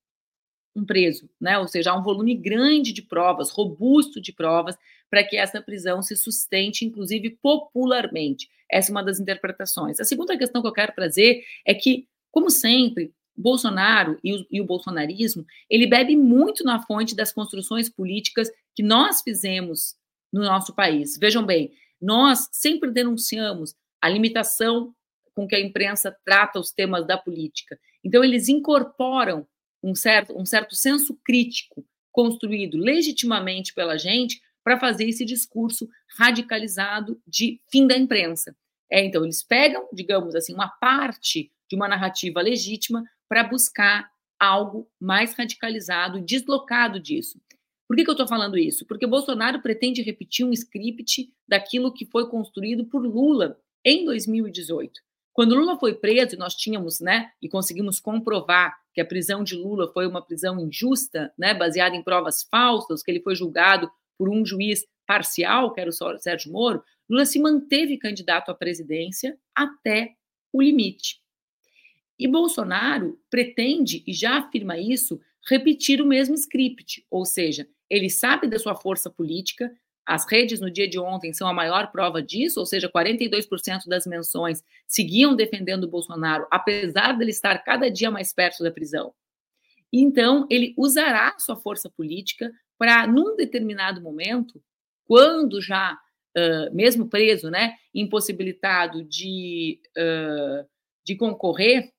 um 0.77 0.85
preso, 0.85 1.29
né? 1.41 1.59
Ou 1.59 1.67
seja, 1.67 1.91
há 1.91 1.99
um 1.99 2.03
volume 2.03 2.35
grande 2.35 2.93
de 2.93 3.03
provas, 3.03 3.51
robusto 3.51 4.21
de 4.21 4.33
provas, 4.33 4.77
para 5.11 5.25
que 5.25 5.37
essa 5.37 5.61
prisão 5.61 6.01
se 6.01 6.17
sustente, 6.17 6.85
inclusive 6.85 7.31
popularmente. 7.43 8.49
Essa 8.71 8.91
é 8.91 8.93
uma 8.93 9.03
das 9.03 9.19
interpretações. 9.19 9.99
A 9.99 10.05
segunda 10.05 10.39
questão 10.39 10.63
que 10.63 10.69
eu 10.69 10.73
quero 10.73 10.95
trazer 10.95 11.43
é 11.67 11.75
que, 11.75 12.07
como 12.31 12.51
sempre, 12.51 13.13
Bolsonaro 13.37 14.19
e 14.23 14.35
o, 14.35 14.47
e 14.51 14.61
o 14.61 14.65
bolsonarismo, 14.65 15.47
ele 15.69 15.87
bebe 15.87 16.17
muito 16.17 16.65
na 16.65 16.83
fonte 16.83 17.15
das 17.15 17.33
construções 17.33 17.89
políticas 17.89 18.51
que 18.75 18.83
nós 18.83 19.23
fizemos 19.23 19.95
no 20.33 20.43
nosso 20.43 20.75
país. 20.75 21.17
Vejam 21.19 21.45
bem, 21.45 21.73
nós 22.01 22.49
sempre 22.53 22.91
denunciamos 22.91 23.75
a 24.01 24.09
limitação 24.09 24.95
com 25.35 25.47
que 25.47 25.55
a 25.55 25.61
imprensa 25.61 26.17
trata 26.25 26.59
os 26.59 26.73
temas 26.73 27.07
da 27.07 27.17
política. 27.17 27.79
Então, 28.05 28.25
eles 28.25 28.49
incorporam 28.49 29.47
um 29.83 29.95
certo, 29.95 30.39
um 30.39 30.45
certo 30.45 30.75
senso 30.75 31.19
crítico 31.25 31.85
construído 32.13 32.77
legitimamente 32.77 33.73
pela 33.73 33.97
gente 33.97 34.41
para 34.63 34.79
fazer 34.79 35.09
esse 35.09 35.25
discurso 35.25 35.89
radicalizado 36.19 37.21
de 37.27 37.61
fim 37.71 37.87
da 37.87 37.97
imprensa. 37.97 38.55
É, 38.91 39.05
então, 39.05 39.25
eles 39.25 39.43
pegam, 39.43 39.89
digamos 39.93 40.35
assim, 40.35 40.53
uma 40.53 40.69
parte 40.69 41.51
de 41.71 41.77
uma 41.77 41.89
narrativa 41.89 42.43
legítima 42.43 43.05
para 43.29 43.45
buscar 43.45 44.11
algo 44.39 44.91
mais 45.01 45.35
radicalizado, 45.35 46.21
deslocado 46.21 46.99
disso. 46.99 47.41
Por 47.87 47.97
que, 47.97 48.05
que 48.05 48.11
eu 48.11 48.15
estou 48.15 48.27
falando 48.27 48.59
isso? 48.59 48.85
Porque 48.87 49.07
Bolsonaro 49.07 49.61
pretende 49.61 50.03
repetir 50.03 50.45
um 50.45 50.53
script 50.53 51.33
daquilo 51.47 51.93
que 51.93 52.07
foi 52.07 52.29
construído 52.29 52.85
por 52.87 53.05
Lula 53.05 53.59
em 53.85 54.05
2018. 54.05 55.01
Quando 55.33 55.55
Lula 55.55 55.79
foi 55.79 55.95
preso, 55.95 56.37
nós 56.37 56.55
tínhamos, 56.55 57.01
né, 57.01 57.31
e 57.41 57.49
conseguimos 57.49 58.01
comprovar 58.01 58.77
que 58.93 59.01
a 59.01 59.05
prisão 59.05 59.45
de 59.45 59.55
Lula 59.55 59.91
foi 59.93 60.07
uma 60.07 60.25
prisão 60.25 60.59
injusta, 60.61 61.33
né, 61.39 61.55
baseada 61.55 61.95
em 61.95 62.03
provas 62.03 62.43
falsas, 62.51 63.03
que 63.03 63.11
ele 63.11 63.23
foi 63.23 63.35
julgado 63.35 63.91
por 64.19 64.29
um 64.29 64.45
juiz 64.45 64.85
parcial, 65.07 65.73
que 65.73 65.81
era 65.81 65.91
o 65.91 66.19
Sérgio 66.19 66.53
Moro, 66.53 66.83
Lula 67.09 67.25
se 67.25 67.41
manteve 67.41 67.97
candidato 67.97 68.51
à 68.51 68.55
presidência 68.55 69.37
até 69.55 70.15
o 70.53 70.63
limite. 70.63 71.21
E 72.21 72.29
Bolsonaro 72.29 73.19
pretende, 73.31 74.05
e 74.07 74.13
já 74.13 74.37
afirma 74.41 74.79
isso, 74.79 75.19
repetir 75.49 76.03
o 76.03 76.07
mesmo 76.07 76.35
script, 76.35 77.03
ou 77.11 77.25
seja, 77.25 77.67
ele 77.89 78.11
sabe 78.11 78.47
da 78.47 78.59
sua 78.59 78.75
força 78.75 79.09
política, 79.09 79.75
as 80.05 80.31
redes 80.31 80.61
no 80.61 80.71
dia 80.71 80.87
de 80.87 80.99
ontem 80.99 81.33
são 81.33 81.49
a 81.49 81.55
maior 81.55 81.91
prova 81.91 82.23
disso, 82.23 82.61
ou 82.61 82.67
seja, 82.67 82.91
42% 82.91 83.87
das 83.87 84.07
menções 84.07 84.63
seguiam 84.87 85.35
defendendo 85.35 85.89
Bolsonaro, 85.89 86.47
apesar 86.51 87.17
dele 87.17 87.31
estar 87.31 87.57
cada 87.65 87.91
dia 87.91 88.11
mais 88.11 88.35
perto 88.35 88.63
da 88.63 88.71
prisão. 88.71 89.15
Então, 89.91 90.47
ele 90.51 90.75
usará 90.77 91.35
sua 91.39 91.57
força 91.57 91.89
política 91.89 92.53
para, 92.77 93.07
num 93.07 93.35
determinado 93.35 94.03
momento, 94.03 94.63
quando 95.07 95.59
já, 95.63 95.99
uh, 96.37 96.75
mesmo 96.75 97.09
preso, 97.09 97.49
né, 97.49 97.77
impossibilitado 97.95 99.03
de, 99.05 99.81
uh, 99.97 100.69
de 101.03 101.17
concorrer, 101.17 101.91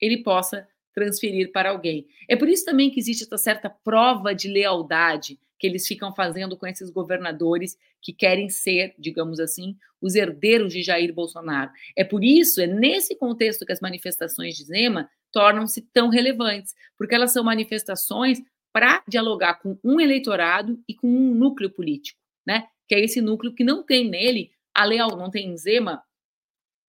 ele 0.00 0.22
possa 0.22 0.66
transferir 0.94 1.52
para 1.52 1.70
alguém. 1.70 2.06
É 2.28 2.36
por 2.36 2.48
isso 2.48 2.64
também 2.64 2.90
que 2.90 2.98
existe 2.98 3.24
essa 3.24 3.38
certa 3.38 3.70
prova 3.70 4.34
de 4.34 4.48
lealdade 4.48 5.38
que 5.58 5.66
eles 5.66 5.86
ficam 5.86 6.14
fazendo 6.14 6.56
com 6.56 6.66
esses 6.66 6.90
governadores 6.90 7.76
que 8.00 8.12
querem 8.12 8.48
ser, 8.48 8.94
digamos 8.98 9.40
assim, 9.40 9.76
os 10.00 10.14
herdeiros 10.14 10.72
de 10.72 10.82
Jair 10.82 11.12
Bolsonaro. 11.12 11.70
É 11.96 12.04
por 12.04 12.22
isso, 12.22 12.60
é 12.60 12.66
nesse 12.66 13.16
contexto 13.16 13.66
que 13.66 13.72
as 13.72 13.80
manifestações 13.80 14.56
de 14.56 14.64
Zema 14.64 15.10
tornam-se 15.32 15.82
tão 15.92 16.08
relevantes, 16.08 16.74
porque 16.96 17.14
elas 17.14 17.32
são 17.32 17.42
manifestações 17.42 18.38
para 18.72 19.02
dialogar 19.08 19.54
com 19.54 19.78
um 19.82 20.00
eleitorado 20.00 20.80
e 20.88 20.94
com 20.94 21.08
um 21.08 21.34
núcleo 21.34 21.70
político, 21.70 22.20
né? 22.46 22.68
Que 22.86 22.94
é 22.94 23.00
esse 23.00 23.20
núcleo 23.20 23.54
que 23.54 23.64
não 23.64 23.82
tem 23.82 24.08
nele 24.08 24.52
a 24.74 24.84
leal, 24.84 25.16
não 25.16 25.30
tem 25.30 25.48
em 25.48 25.56
Zema 25.56 26.02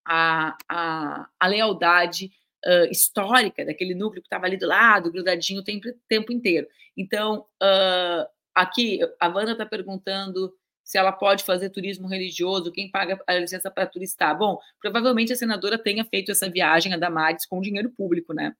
a, 0.05 0.55
a, 0.67 1.29
a 1.39 1.47
lealdade 1.47 2.31
uh, 2.65 2.91
histórica 2.91 3.65
daquele 3.65 3.93
núcleo 3.95 4.21
que 4.21 4.27
estava 4.27 4.45
ali 4.45 4.57
do 4.57 4.67
lado, 4.67 5.11
grudadinho 5.11 5.61
o 5.61 5.63
tempo, 5.63 5.87
tempo 6.07 6.31
inteiro. 6.31 6.67
Então, 6.95 7.45
uh, 7.61 8.27
aqui, 8.53 8.99
a 9.19 9.27
Wanda 9.27 9.53
está 9.53 9.65
perguntando 9.65 10.53
se 10.83 10.97
ela 10.97 11.11
pode 11.11 11.43
fazer 11.43 11.69
turismo 11.69 12.07
religioso, 12.07 12.71
quem 12.71 12.89
paga 12.89 13.21
a 13.27 13.35
licença 13.35 13.69
para 13.69 13.85
turistar. 13.85 14.35
Bom, 14.35 14.57
provavelmente 14.81 15.31
a 15.31 15.35
senadora 15.35 15.77
tenha 15.77 16.03
feito 16.03 16.31
essa 16.31 16.49
viagem 16.49 16.93
a 16.93 16.97
Damares 16.97 17.45
com 17.45 17.61
dinheiro 17.61 17.91
público, 17.91 18.33
né? 18.33 18.55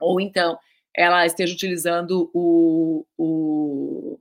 Ou 0.00 0.20
então 0.20 0.58
ela 0.92 1.24
esteja 1.24 1.54
utilizando 1.54 2.28
o, 2.34 3.06
o, 3.16 4.18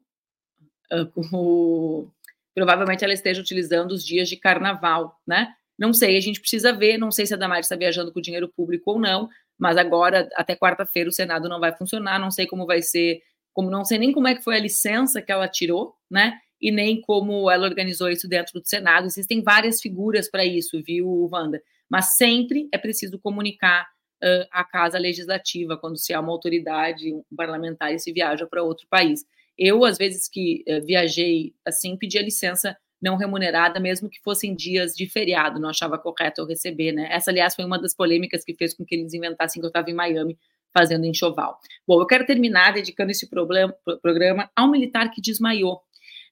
o 1.34 2.08
provavelmente 2.54 3.04
ela 3.04 3.14
esteja 3.14 3.42
utilizando 3.42 3.92
os 3.92 4.06
dias 4.06 4.30
de 4.30 4.38
carnaval, 4.38 5.20
né? 5.26 5.56
Não 5.82 5.94
sei, 5.94 6.16
a 6.16 6.20
gente 6.20 6.40
precisa 6.40 6.72
ver, 6.72 7.00
não 7.00 7.10
sei 7.10 7.26
se 7.26 7.34
a 7.34 7.38
Damares 7.38 7.66
está 7.66 7.76
viajando 7.76 8.14
com 8.14 8.22
dinheiro 8.22 8.48
público 8.48 8.92
ou 8.92 9.00
não, 9.00 9.28
mas 9.58 9.78
agora, 9.78 10.30
até 10.36 10.56
quarta-feira, 10.56 11.10
o 11.10 11.12
Senado 11.12 11.50
não 11.50 11.60
vai 11.60 11.76
funcionar, 11.76 12.20
não 12.20 12.30
sei 12.30 12.46
como 12.46 12.68
vai 12.68 12.84
ser, 12.84 13.20
como 13.52 13.68
não 13.72 13.84
sei 13.84 13.98
nem 13.98 14.12
como 14.12 14.28
é 14.28 14.36
que 14.36 14.44
foi 14.44 14.58
a 14.58 14.60
licença 14.60 15.24
que 15.24 15.32
ela 15.32 15.48
tirou, 15.48 15.96
né? 16.08 16.38
E 16.62 16.70
nem 16.70 17.02
como 17.02 17.50
ela 17.50 17.66
organizou 17.68 18.12
isso 18.12 18.30
dentro 18.30 18.60
do 18.60 18.68
Senado. 18.68 19.08
Existem 19.08 19.42
várias 19.42 19.82
figuras 19.82 20.30
para 20.30 20.46
isso, 20.46 20.80
viu, 20.86 21.28
Wanda? 21.34 21.60
Mas 21.90 22.16
sempre 22.16 22.70
é 22.72 22.78
preciso 22.78 23.18
comunicar 23.18 23.88
uh, 24.24 24.46
a 24.52 24.64
Casa 24.64 25.00
Legislativa 25.00 25.76
quando 25.78 25.98
se 25.98 26.14
há 26.14 26.20
uma 26.20 26.32
autoridade 26.32 27.12
um 27.12 27.24
parlamentar 27.36 27.92
e 27.92 27.98
se 27.98 28.14
viaja 28.14 28.46
para 28.46 28.62
outro 28.62 28.86
país. 28.88 29.26
Eu, 29.58 29.84
às 29.84 29.98
vezes 29.98 30.30
que 30.30 30.64
uh, 30.68 30.86
viajei 30.86 31.56
assim, 31.66 31.98
pedia 31.98 32.22
licença 32.22 32.78
não 33.02 33.18
remunerada, 33.18 33.80
mesmo 33.80 34.10
que 34.10 34.22
fossem 34.22 34.56
dias 34.56 34.94
de 34.94 35.10
feriado, 35.10 35.60
não 35.60 35.70
achava 35.70 35.98
correto 35.98 36.42
eu 36.42 36.46
receber, 36.46 36.92
né? 36.92 37.08
Essa, 37.12 37.32
aliás, 37.32 37.56
foi 37.56 37.66
uma 37.66 37.80
das 37.80 37.96
polêmicas 37.96 38.44
que 38.44 38.54
fez 38.54 38.74
com 38.74 38.86
que 38.86 38.94
eles 38.94 39.14
inventassem 39.14 39.60
que 39.60 39.66
eu 39.66 39.70
estava 39.70 39.90
em 39.90 39.94
Miami 39.94 40.38
fazendo 40.74 41.06
enxoval. 41.06 41.60
Bom, 41.88 42.00
eu 42.00 42.06
quero 42.06 42.26
terminar 42.26 42.74
dedicando 42.74 43.12
esse 43.12 43.28
problema, 43.28 43.76
programa 44.02 44.50
ao 44.56 44.70
militar 44.70 45.10
que 45.12 45.20
desmaiou, 45.20 45.82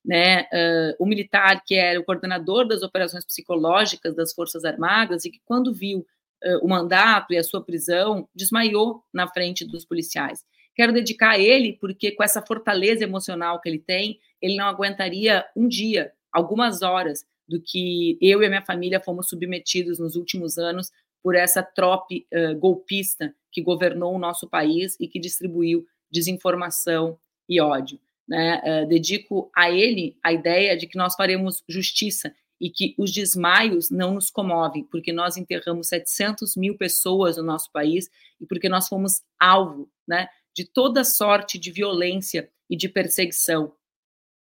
né? 0.06 0.44
Uh, 0.44 1.04
o 1.04 1.06
militar 1.06 1.64
que 1.66 1.76
era 1.76 2.00
o 2.00 2.04
coordenador 2.04 2.68
das 2.68 2.84
operações 2.84 3.26
psicológicas 3.26 4.16
das 4.16 4.32
Forças 4.34 4.64
Armadas 4.64 5.26
e 5.26 5.32
que, 5.32 5.42
quando 5.44 5.74
viu 5.74 6.00
uh, 6.00 6.64
o 6.64 6.70
mandato 6.70 7.34
e 7.34 7.38
a 7.38 7.44
sua 7.44 7.64
prisão, 7.64 8.30
desmaiou 8.34 9.04
na 9.12 9.28
frente 9.28 9.66
dos 9.66 9.86
policiais. 9.86 10.46
Quero 10.76 10.94
dedicar 10.94 11.32
a 11.32 11.40
ele, 11.40 11.78
porque 11.82 12.12
com 12.12 12.24
essa 12.24 12.42
fortaleza 12.42 13.04
emocional 13.04 13.60
que 13.60 13.68
ele 13.68 13.80
tem, 13.80 14.20
ele 14.42 14.56
não 14.56 14.66
aguentaria 14.66 15.46
um 15.56 15.68
dia 15.68 16.14
algumas 16.32 16.82
horas 16.82 17.26
do 17.48 17.60
que 17.60 18.18
eu 18.22 18.42
e 18.42 18.46
a 18.46 18.50
minha 18.50 18.62
família 18.62 19.00
fomos 19.00 19.28
submetidos 19.28 19.98
nos 19.98 20.16
últimos 20.16 20.58
anos 20.58 20.92
por 21.22 21.36
essa 21.36 21.64
trope 21.64 22.28
uh, 22.34 22.58
golpista 22.58 23.34
que 23.52 23.62
governou 23.62 24.16
o 24.16 24.20
nosso 24.20 24.48
país 24.48 24.96
e 25.00 25.08
que 25.08 25.20
distribuiu 25.20 25.86
desinformação 26.12 27.20
e 27.48 27.60
ódio. 27.60 28.00
Né? 28.28 28.62
Uh, 28.64 28.88
dedico 28.88 29.52
a 29.56 29.72
ele 29.72 30.16
a 30.24 30.32
ideia 30.32 30.78
de 30.78 30.86
que 30.86 30.98
nós 30.98 31.16
faremos 31.16 31.64
justiça 31.68 32.34
e 32.62 32.70
que 32.70 32.94
os 32.98 33.12
desmaios 33.12 33.90
não 33.90 34.14
nos 34.14 34.30
comovem, 34.30 34.84
porque 34.84 35.12
nós 35.12 35.38
enterramos 35.38 35.88
700 35.88 36.56
mil 36.56 36.78
pessoas 36.78 37.38
no 37.38 37.44
nosso 37.44 37.72
país 37.72 38.10
e 38.40 38.46
porque 38.46 38.70
nós 38.70 38.88
fomos 38.88 39.22
alvo 39.40 39.90
né, 40.08 40.28
de 40.54 40.66
toda 40.66 41.04
sorte 41.04 41.58
de 41.58 41.72
violência 41.72 42.50
e 42.70 42.76
de 42.76 42.88
perseguição 42.88 43.74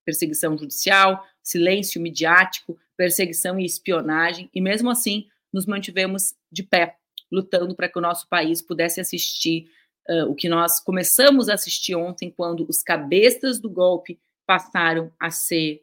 perseguição 0.04 0.56
judicial, 0.56 1.22
silêncio 1.48 1.98
midiático, 2.00 2.78
perseguição 2.94 3.58
e 3.58 3.64
espionagem, 3.64 4.50
e 4.54 4.60
mesmo 4.60 4.90
assim 4.90 5.26
nos 5.50 5.64
mantivemos 5.64 6.34
de 6.52 6.62
pé, 6.62 6.98
lutando 7.32 7.74
para 7.74 7.88
que 7.88 7.98
o 7.98 8.02
nosso 8.02 8.28
país 8.28 8.60
pudesse 8.60 9.00
assistir 9.00 9.70
uh, 10.10 10.30
o 10.30 10.34
que 10.34 10.46
nós 10.46 10.78
começamos 10.78 11.48
a 11.48 11.54
assistir 11.54 11.94
ontem, 11.94 12.30
quando 12.30 12.66
os 12.68 12.82
cabeças 12.82 13.58
do 13.58 13.70
golpe 13.70 14.20
passaram 14.46 15.10
a 15.18 15.30
ser 15.30 15.82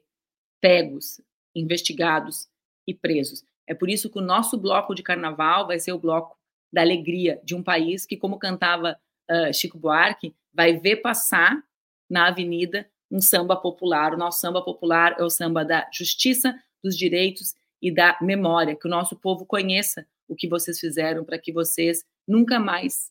pegos, 0.62 1.20
investigados 1.56 2.48
e 2.88 2.94
presos. 2.94 3.44
É 3.68 3.74
por 3.74 3.90
isso 3.90 4.10
que 4.10 4.20
o 4.20 4.22
nosso 4.22 4.60
bloco 4.60 4.94
de 4.94 5.02
carnaval 5.02 5.66
vai 5.66 5.80
ser 5.80 5.94
o 5.94 6.00
bloco 6.00 6.38
da 6.72 6.82
alegria 6.82 7.42
de 7.44 7.56
um 7.56 7.64
país 7.64 8.06
que, 8.06 8.18
como 8.18 8.38
cantava 8.38 9.00
uh, 9.32 9.52
Chico 9.52 9.80
Buarque, 9.80 10.36
vai 10.54 10.78
ver 10.78 10.98
passar 10.98 11.64
na 12.08 12.28
avenida 12.28 12.88
um 13.16 13.22
samba 13.22 13.56
popular. 13.56 14.14
O 14.14 14.18
nosso 14.18 14.42
samba 14.42 14.62
popular 14.62 15.16
é 15.18 15.24
o 15.24 15.30
samba 15.30 15.64
da 15.64 15.90
justiça, 15.92 16.54
dos 16.84 16.98
direitos 16.98 17.56
e 17.82 17.90
da 17.90 18.18
memória, 18.22 18.76
que 18.76 18.88
o 18.88 18.90
nosso 18.90 19.16
povo 19.16 19.46
conheça 19.46 20.06
o 20.28 20.36
que 20.36 20.50
vocês 20.50 20.78
fizeram 20.80 21.24
para 21.24 21.40
que 21.40 21.54
vocês 21.54 22.04
nunca 22.28 22.60
mais 22.60 23.10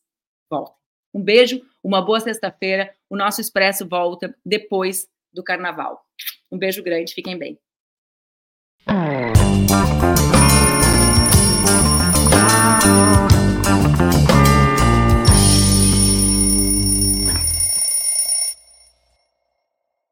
voltem. 0.50 0.74
Um 1.14 1.22
beijo, 1.22 1.62
uma 1.82 2.02
boa 2.02 2.20
sexta-feira. 2.20 2.94
O 3.08 3.16
nosso 3.16 3.40
Expresso 3.40 3.88
volta 3.88 4.36
depois 4.44 5.08
do 5.32 5.42
Carnaval. 5.42 6.04
Um 6.52 6.58
beijo 6.58 6.82
grande, 6.82 7.14
fiquem 7.14 7.38
bem. 7.38 7.58